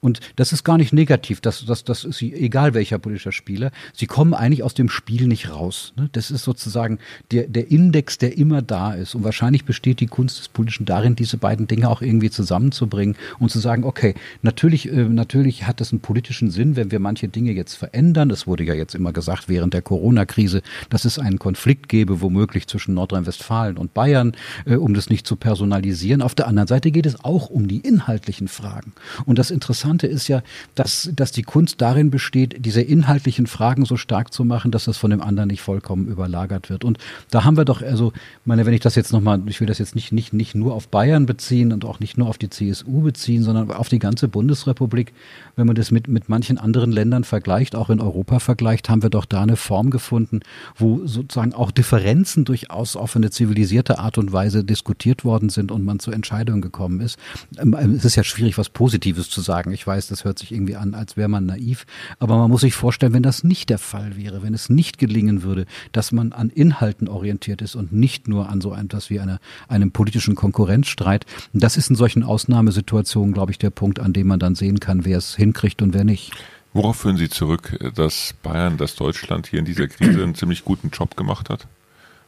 [0.00, 3.70] Und das ist gar nicht negativ, das, das, das ist egal welcher politischer Spieler.
[3.92, 5.92] Sie kommen eigentlich aus dem Spiel nicht raus.
[5.96, 6.08] Ne?
[6.12, 6.98] Das ist sozusagen
[7.30, 9.14] der, der Index, der immer da ist.
[9.14, 13.50] Und wahrscheinlich besteht die Kunst des Politischen darin, diese beiden Dinge auch irgendwie zusammenzubringen und
[13.50, 17.52] zu sagen, okay, natürlich, äh, natürlich hat das einen politischen Sinn, wenn wir manche Dinge
[17.52, 18.30] jetzt verändern.
[18.30, 22.66] Es wurde ja jetzt immer gesagt während der Corona-Krise, dass es einen Konflikt gäbe, womöglich
[22.66, 24.32] zwischen Nordrhein-Westfalen und Bayern,
[24.64, 26.22] äh, um das nicht zu personalisieren.
[26.22, 28.92] Auf der anderen Seite geht es auch um die inhaltlichen Fragen.
[29.26, 30.42] Und das Interessante Interessante ist ja,
[30.74, 34.96] dass, dass die Kunst darin besteht, diese inhaltlichen Fragen so stark zu machen, dass das
[34.96, 36.84] von dem anderen nicht vollkommen überlagert wird.
[36.84, 36.98] Und
[37.30, 38.12] da haben wir doch, also,
[38.44, 40.88] meine, wenn ich das jetzt nochmal, ich will das jetzt nicht, nicht, nicht nur auf
[40.88, 45.12] Bayern beziehen und auch nicht nur auf die CSU beziehen, sondern auf die ganze Bundesrepublik,
[45.56, 49.10] wenn man das mit, mit manchen anderen Ländern vergleicht, auch in Europa vergleicht, haben wir
[49.10, 50.40] doch da eine Form gefunden,
[50.76, 55.84] wo sozusagen auch Differenzen durchaus auf eine zivilisierte Art und Weise diskutiert worden sind und
[55.84, 57.18] man zu Entscheidungen gekommen ist.
[57.58, 60.74] Ähm, es ist ja schwierig, was Positives zu sagen Ich weiß, das hört sich irgendwie
[60.74, 61.86] an, als wäre man naiv.
[62.18, 65.44] Aber man muss sich vorstellen, wenn das nicht der Fall wäre, wenn es nicht gelingen
[65.44, 69.38] würde, dass man an Inhalten orientiert ist und nicht nur an so etwas wie eine,
[69.68, 71.26] einem politischen Konkurrenzstreit.
[71.52, 75.04] Das ist in solchen Ausnahmesituationen, glaube ich, der Punkt, an dem man dann sehen kann,
[75.04, 76.32] wer es hinkriegt und wer nicht.
[76.72, 80.90] Worauf führen Sie zurück, dass Bayern, dass Deutschland hier in dieser Krise einen ziemlich guten
[80.90, 81.68] Job gemacht hat?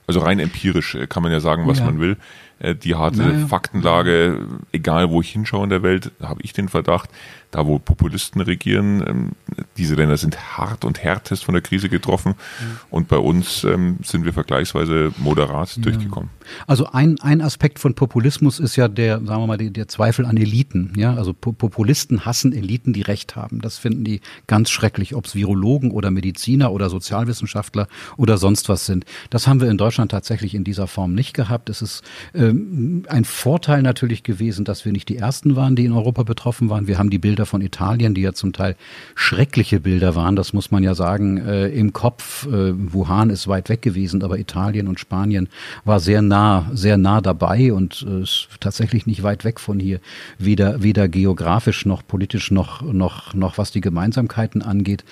[0.07, 1.85] Also rein empirisch äh, kann man ja sagen, was ja.
[1.85, 2.17] man will.
[2.59, 3.47] Äh, die harte naja.
[3.47, 4.41] Faktenlage,
[4.73, 7.11] egal wo ich hinschaue in der Welt, habe ich den Verdacht,
[7.51, 9.31] da wo Populisten regieren, ähm,
[9.77, 12.35] diese Länder sind hart und härtest von der Krise getroffen
[12.91, 15.83] und bei uns ähm, sind wir vergleichsweise moderat ja.
[15.83, 16.31] durchgekommen.
[16.67, 20.27] Also ein, ein Aspekt von Populismus ist ja der, sagen wir mal, der, der Zweifel
[20.27, 20.93] an Eliten.
[20.97, 23.61] Ja, also Populisten hassen Eliten, die Recht haben.
[23.61, 28.87] Das finden die ganz schrecklich, ob es Virologen oder Mediziner oder Sozialwissenschaftler oder sonst was
[28.87, 29.05] sind.
[29.31, 31.71] Das haben wir in Deutschland tatsächlich in dieser Form nicht gehabt.
[31.71, 32.03] Es ist
[32.35, 36.71] ähm, ein Vorteil natürlich gewesen, dass wir nicht die ersten waren, die in Europa betroffen
[36.71, 36.87] waren.
[36.87, 38.77] Wir haben die Bilder Bilder von Italien, die ja zum Teil
[39.15, 42.47] schreckliche Bilder waren, das muss man ja sagen, äh, im Kopf.
[42.47, 45.49] Äh, Wuhan ist weit weg gewesen, aber Italien und Spanien
[45.87, 50.01] war sehr nah, sehr nah dabei und äh, ist tatsächlich nicht weit weg von hier,
[50.39, 55.05] weder, weder geografisch noch politisch noch, noch, noch was die Gemeinsamkeiten angeht.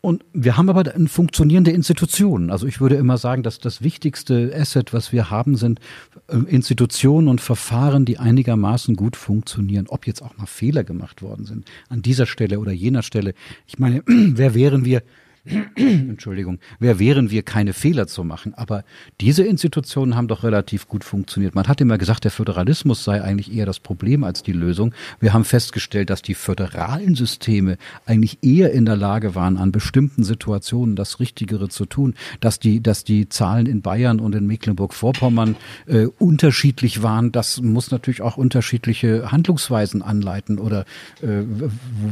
[0.00, 2.50] Und wir haben aber funktionierende Institutionen.
[2.50, 5.80] Also ich würde immer sagen, dass das wichtigste Asset, was wir haben, sind
[6.28, 9.86] äh, Institutionen und Verfahren, die einigermaßen gut funktionieren.
[9.88, 13.34] Ob jetzt auch mal Fehler gemacht worden sind, an dieser Stelle oder jener Stelle.
[13.66, 15.02] Ich meine, wer wären wir,
[15.76, 18.54] Entschuldigung, wer wären wir, keine Fehler zu machen?
[18.54, 18.84] Aber
[19.20, 21.54] diese Institutionen haben doch relativ gut funktioniert.
[21.54, 24.92] Man hat immer gesagt, der Föderalismus sei eigentlich eher das Problem als die Lösung.
[25.20, 30.24] Wir haben festgestellt, dass die föderalen Systeme eigentlich eher in der Lage waren, an bestimmten
[30.24, 35.56] Situationen das Richtigere zu tun, dass die, dass die Zahlen in Bayern und in Mecklenburg-Vorpommern
[35.86, 37.32] äh, unterschiedlich waren.
[37.32, 40.84] Das muss natürlich auch unterschiedliche Handlungsweisen anleiten oder
[41.22, 41.42] äh,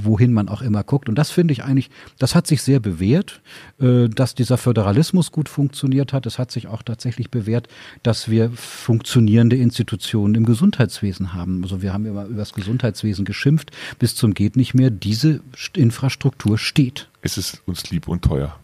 [0.03, 1.09] wohin man auch immer guckt.
[1.09, 3.41] Und das finde ich eigentlich, das hat sich sehr bewährt bewährt,
[3.81, 6.27] äh, dass dieser Föderalismus gut funktioniert hat.
[6.27, 7.69] Es hat sich auch tatsächlich bewährt,
[8.03, 11.63] dass wir funktionierende Institutionen im Gesundheitswesen haben.
[11.63, 14.91] Also wir haben immer über das Gesundheitswesen geschimpft, bis zum geht nicht mehr.
[14.91, 15.41] Diese
[15.75, 17.09] Infrastruktur steht.
[17.23, 18.57] Es ist uns lieb und teuer.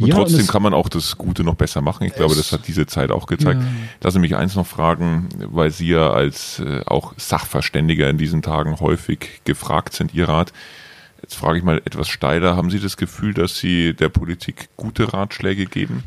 [0.00, 2.04] Und ja, trotzdem und kann man auch das Gute noch besser machen.
[2.04, 3.60] Ich glaube, das hat diese Zeit auch gezeigt.
[3.60, 3.68] Ja.
[4.00, 8.80] Lass mich eins noch fragen, weil Sie ja als äh, auch Sachverständiger in diesen Tagen
[8.80, 10.52] häufig gefragt sind, Ihr Rat.
[11.24, 12.54] Jetzt frage ich mal etwas steiler.
[12.54, 16.02] Haben Sie das Gefühl, dass Sie der Politik gute Ratschläge geben?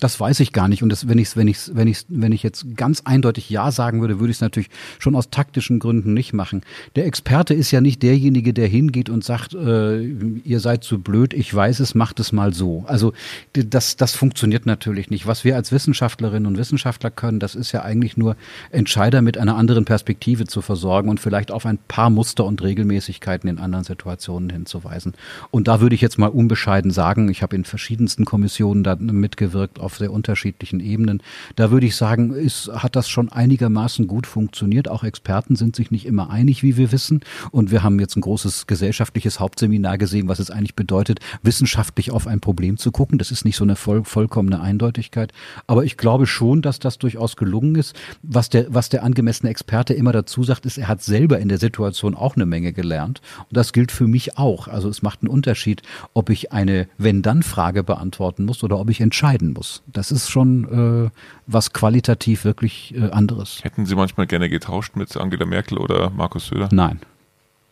[0.00, 0.82] Das weiß ich gar nicht.
[0.82, 4.00] Und das, wenn, ich, wenn, ich, wenn, ich, wenn ich jetzt ganz eindeutig Ja sagen
[4.00, 6.62] würde, würde ich es natürlich schon aus taktischen Gründen nicht machen.
[6.96, 11.34] Der Experte ist ja nicht derjenige, der hingeht und sagt, äh, ihr seid zu blöd,
[11.34, 12.84] ich weiß es, macht es mal so.
[12.88, 13.12] Also
[13.52, 15.28] das, das funktioniert natürlich nicht.
[15.28, 18.36] Was wir als Wissenschaftlerinnen und Wissenschaftler können, das ist ja eigentlich nur
[18.70, 23.48] Entscheider mit einer anderen Perspektive zu versorgen und vielleicht auf ein paar Muster und Regelmäßigkeiten
[23.48, 25.14] in anderen Situationen Kommissionen hinzuweisen.
[25.50, 29.78] Und da würde ich jetzt mal unbescheiden sagen, ich habe in verschiedensten Kommissionen da mitgewirkt
[29.78, 31.22] auf sehr unterschiedlichen Ebenen.
[31.56, 34.88] Da würde ich sagen, ist, hat das schon einigermaßen gut funktioniert.
[34.88, 37.20] Auch Experten sind sich nicht immer einig, wie wir wissen.
[37.50, 42.26] Und wir haben jetzt ein großes gesellschaftliches Hauptseminar gesehen, was es eigentlich bedeutet, wissenschaftlich auf
[42.26, 43.18] ein Problem zu gucken.
[43.18, 45.32] Das ist nicht so eine voll, vollkommene Eindeutigkeit.
[45.66, 47.94] Aber ich glaube schon, dass das durchaus gelungen ist.
[48.22, 51.58] Was der, was der angemessene Experte immer dazu sagt, ist, er hat selber in der
[51.58, 53.20] Situation auch eine Menge gelernt.
[53.38, 54.68] Und das gilt für mich auch.
[54.68, 55.82] Also es macht einen Unterschied,
[56.14, 59.82] ob ich eine Wenn-Dann-Frage beantworten muss oder ob ich entscheiden muss.
[59.86, 61.10] Das ist schon äh,
[61.46, 63.60] was qualitativ wirklich äh, anderes.
[63.62, 66.68] Hätten Sie manchmal gerne getauscht mit Angela Merkel oder Markus Söder?
[66.72, 67.00] Nein.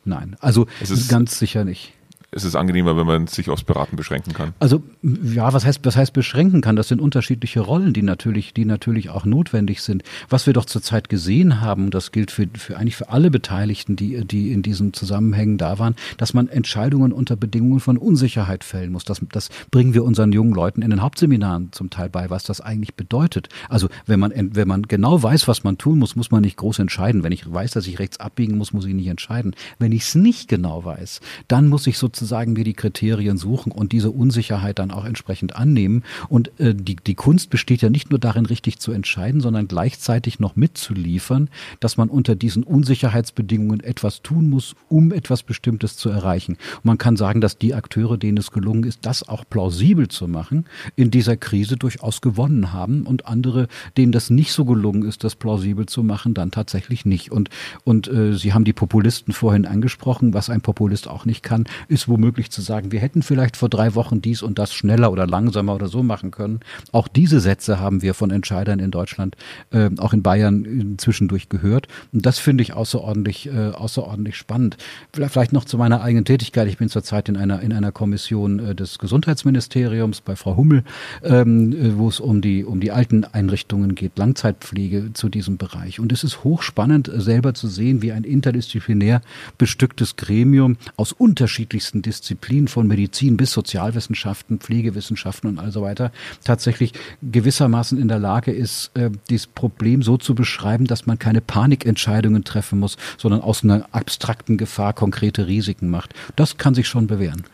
[0.04, 0.36] Nein.
[0.40, 0.66] Also
[1.08, 1.92] ganz sicher nicht
[2.32, 4.52] ist es angenehmer, wenn man sich aufs Beraten beschränken kann.
[4.58, 6.76] Also ja, was heißt, was heißt beschränken kann?
[6.76, 10.02] Das sind unterschiedliche Rollen, die natürlich, die natürlich auch notwendig sind.
[10.28, 14.24] Was wir doch zurzeit gesehen haben, das gilt für, für eigentlich für alle Beteiligten, die,
[14.26, 19.04] die in diesen Zusammenhängen da waren, dass man Entscheidungen unter Bedingungen von Unsicherheit fällen muss.
[19.04, 22.60] Das, das bringen wir unseren jungen Leuten in den Hauptseminaren zum Teil bei, was das
[22.60, 23.48] eigentlich bedeutet.
[23.68, 26.80] Also wenn man, wenn man genau weiß, was man tun muss, muss man nicht groß
[26.80, 27.22] entscheiden.
[27.22, 29.54] Wenn ich weiß, dass ich rechts abbiegen muss, muss ich nicht entscheiden.
[29.78, 33.70] Wenn ich es nicht genau weiß, dann muss ich sozusagen sozusagen mir die Kriterien suchen
[33.70, 36.02] und diese Unsicherheit dann auch entsprechend annehmen.
[36.28, 40.40] Und äh, die, die Kunst besteht ja nicht nur darin, richtig zu entscheiden, sondern gleichzeitig
[40.40, 41.48] noch mitzuliefern,
[41.80, 46.56] dass man unter diesen Unsicherheitsbedingungen etwas tun muss, um etwas Bestimmtes zu erreichen.
[46.76, 50.26] Und man kann sagen, dass die Akteure, denen es gelungen ist, das auch plausibel zu
[50.26, 50.64] machen,
[50.96, 55.36] in dieser Krise durchaus gewonnen haben und andere, denen das nicht so gelungen ist, das
[55.36, 57.30] plausibel zu machen, dann tatsächlich nicht.
[57.30, 57.50] Und,
[57.84, 60.34] und äh, Sie haben die Populisten vorhin angesprochen.
[60.34, 63.94] Was ein Populist auch nicht kann, ist womöglich zu sagen, wir hätten vielleicht vor drei
[63.94, 66.61] Wochen dies und das schneller oder langsamer oder so machen können.
[66.92, 69.36] Auch diese Sätze haben wir von Entscheidern in Deutschland,
[69.70, 71.88] äh, auch in Bayern zwischendurch gehört.
[72.12, 74.76] Und das finde ich außerordentlich, äh, außerordentlich spannend.
[75.12, 76.68] Vielleicht noch zu meiner eigenen Tätigkeit.
[76.68, 80.84] Ich bin zurzeit in einer, in einer Kommission äh, des Gesundheitsministeriums bei Frau Hummel,
[81.22, 86.00] ähm, äh, wo es um die, um die alten Einrichtungen geht, Langzeitpflege zu diesem Bereich.
[86.00, 89.20] Und es ist hochspannend, äh, selber zu sehen, wie ein interdisziplinär
[89.59, 96.12] bestücktes Gremium aus unterschiedlichsten Disziplinen von Medizin bis Sozialwissenschaften, Pflegewissenschaften und all so weiter
[96.44, 96.92] tatsächlich
[97.22, 102.44] gewissermaßen in der Lage ist, äh, dieses Problem so zu beschreiben, dass man keine Panikentscheidungen
[102.44, 106.14] treffen muss, sondern aus einer abstrakten Gefahr konkrete Risiken macht.
[106.36, 107.44] Das kann sich schon bewähren.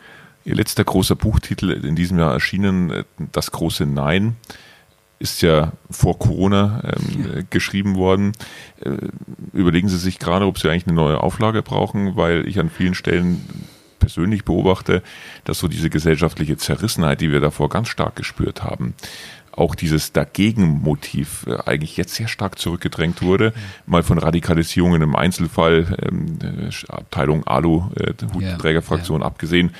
[0.45, 4.35] Ihr letzter großer Buchtitel in diesem Jahr erschienen, äh, Das große Nein,
[5.23, 7.41] ist ja vor Corona ähm, ja.
[7.49, 8.33] geschrieben worden.
[8.81, 8.97] Äh,
[9.53, 12.93] überlegen Sie sich gerade, ob Sie eigentlich eine neue Auflage brauchen, weil ich an vielen
[12.93, 13.41] Stellen
[14.03, 15.01] persönlich beobachte,
[15.45, 18.95] dass so diese gesellschaftliche Zerrissenheit, die wir davor ganz stark gespürt haben,
[19.55, 23.53] auch dieses Dagegen-Motiv äh, eigentlich jetzt sehr stark zurückgedrängt wurde.
[23.85, 26.37] Mal von Radikalisierungen im Einzelfall, ähm,
[26.89, 29.27] Abteilung Alu, äh, Hutträgerfraktion ja, ja.
[29.27, 29.71] abgesehen,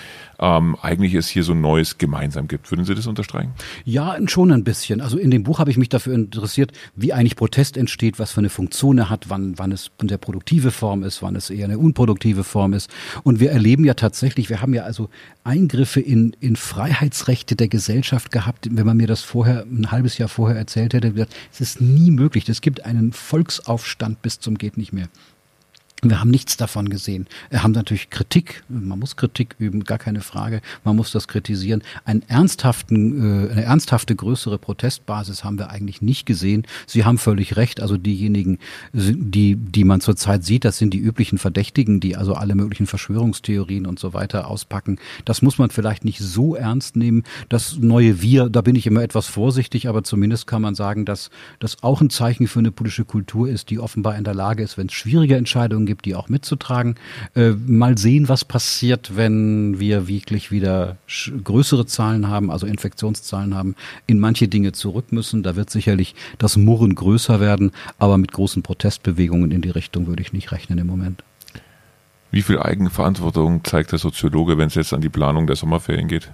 [0.43, 2.69] ähm, eigentlich es hier so ein neues Gemeinsam gibt.
[2.69, 3.53] Würden Sie das unterstreichen?
[3.85, 4.99] Ja, schon ein bisschen.
[4.99, 8.41] Also in dem Buch habe ich mich dafür interessiert, wie eigentlich Protest entsteht, was für
[8.41, 11.77] eine Funktion er hat, wann, wann es eine produktive Form ist, wann es eher eine
[11.77, 12.91] unproduktive Form ist.
[13.23, 15.09] Und wir erleben ja tatsächlich, wir haben ja also
[15.45, 18.67] Eingriffe in, in Freiheitsrechte der Gesellschaft gehabt.
[18.69, 22.11] Wenn man mir das vorher, ein halbes Jahr vorher erzählt hätte, gesagt, es ist nie
[22.11, 22.49] möglich.
[22.49, 25.07] Es gibt einen Volksaufstand bis zum geht nicht mehr.
[26.09, 27.27] Wir haben nichts davon gesehen.
[27.49, 28.63] Wir haben natürlich Kritik.
[28.67, 30.61] Man muss Kritik üben, gar keine Frage.
[30.83, 31.81] Man muss das kritisieren.
[32.05, 36.65] Einen ernsthaften, äh, eine ernsthafte größere Protestbasis haben wir eigentlich nicht gesehen.
[36.87, 37.81] Sie haben völlig recht.
[37.81, 38.59] Also diejenigen,
[38.93, 43.85] die, die man zurzeit sieht, das sind die üblichen Verdächtigen, die also alle möglichen Verschwörungstheorien
[43.85, 44.99] und so weiter auspacken.
[45.25, 47.23] Das muss man vielleicht nicht so ernst nehmen.
[47.49, 51.29] Das neue Wir, da bin ich immer etwas vorsichtig, aber zumindest kann man sagen, dass
[51.59, 54.77] das auch ein Zeichen für eine politische Kultur ist, die offenbar in der Lage ist,
[54.77, 56.95] wenn es schwierige Entscheidungen gibt, gibt, die auch mitzutragen.
[57.35, 60.97] Äh, mal sehen, was passiert, wenn wir wirklich wieder
[61.43, 63.75] größere Zahlen haben, also Infektionszahlen haben,
[64.07, 65.43] in manche Dinge zurück müssen.
[65.43, 70.23] Da wird sicherlich das Murren größer werden, aber mit großen Protestbewegungen in die Richtung würde
[70.23, 71.23] ich nicht rechnen im Moment.
[72.31, 76.31] Wie viel Eigenverantwortung zeigt der Soziologe, wenn es jetzt an die Planung der Sommerferien geht?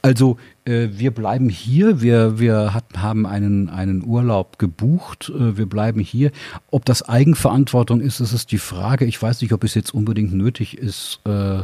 [0.00, 0.36] Also
[0.68, 6.00] äh, wir bleiben hier, wir, wir hat, haben einen, einen Urlaub gebucht, äh, wir bleiben
[6.00, 6.30] hier.
[6.70, 9.06] Ob das Eigenverantwortung ist, das ist die Frage.
[9.06, 11.62] Ich weiß nicht, ob es jetzt unbedingt nötig ist, äh,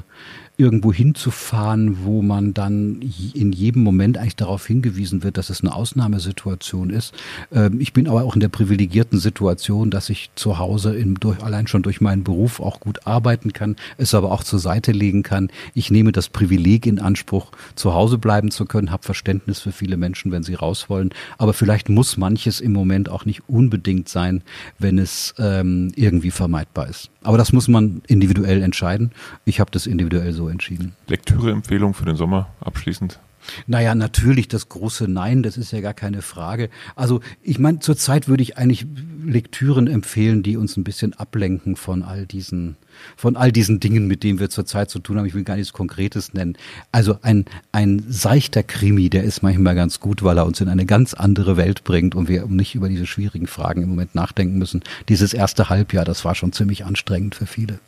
[0.56, 3.02] irgendwo hinzufahren, wo man dann
[3.34, 7.12] in jedem Moment eigentlich darauf hingewiesen wird, dass es eine Ausnahmesituation ist.
[7.52, 11.42] Ähm, ich bin aber auch in der privilegierten Situation, dass ich zu Hause in, durch,
[11.42, 15.24] allein schon durch meinen Beruf auch gut arbeiten kann, es aber auch zur Seite legen
[15.24, 15.50] kann.
[15.74, 19.98] Ich nehme das Privileg in Anspruch, zu Hause bleiben zu können, habe Verständnis für viele
[19.98, 21.10] Menschen, wenn sie raus wollen.
[21.36, 24.42] Aber vielleicht muss manches im Moment auch nicht unbedingt sein,
[24.78, 27.10] wenn es ähm, irgendwie vermeidbar ist.
[27.22, 29.10] Aber das muss man individuell entscheiden.
[29.44, 30.94] Ich habe das individuell so entschieden.
[31.08, 33.18] Lektüreempfehlung für den Sommer abschließend?
[33.66, 36.70] Naja, natürlich das große Nein, das ist ja gar keine Frage.
[36.96, 38.86] Also ich meine, zurzeit würde ich eigentlich
[39.24, 42.76] Lektüren empfehlen, die uns ein bisschen ablenken von all diesen,
[43.16, 45.26] von all diesen Dingen, mit denen wir zurzeit zu tun haben.
[45.26, 46.56] Ich will gar nichts Konkretes nennen.
[46.92, 50.86] Also ein, ein seichter Krimi, der ist manchmal ganz gut, weil er uns in eine
[50.86, 54.82] ganz andere Welt bringt und wir nicht über diese schwierigen Fragen im Moment nachdenken müssen.
[55.08, 57.78] Dieses erste Halbjahr, das war schon ziemlich anstrengend für viele.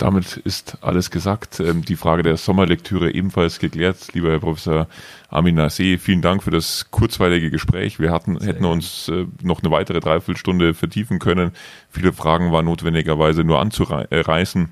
[0.00, 1.60] Damit ist alles gesagt.
[1.60, 4.14] Ähm, die Frage der Sommerlektüre ebenfalls geklärt.
[4.14, 4.86] Lieber Herr Professor
[5.28, 8.00] Amin Naseh, vielen Dank für das kurzweilige Gespräch.
[8.00, 11.52] Wir hatten, hätten uns äh, noch eine weitere Dreiviertelstunde vertiefen können.
[11.90, 14.70] Viele Fragen waren notwendigerweise nur anzureißen.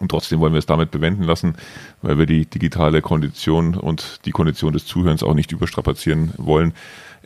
[0.00, 1.54] Und trotzdem wollen wir es damit bewenden lassen,
[2.02, 6.74] weil wir die digitale Kondition und die Kondition des Zuhörens auch nicht überstrapazieren wollen.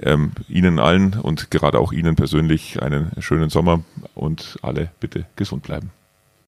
[0.03, 3.81] Ähm, Ihnen allen und gerade auch Ihnen persönlich einen schönen Sommer
[4.15, 5.91] und alle bitte gesund bleiben.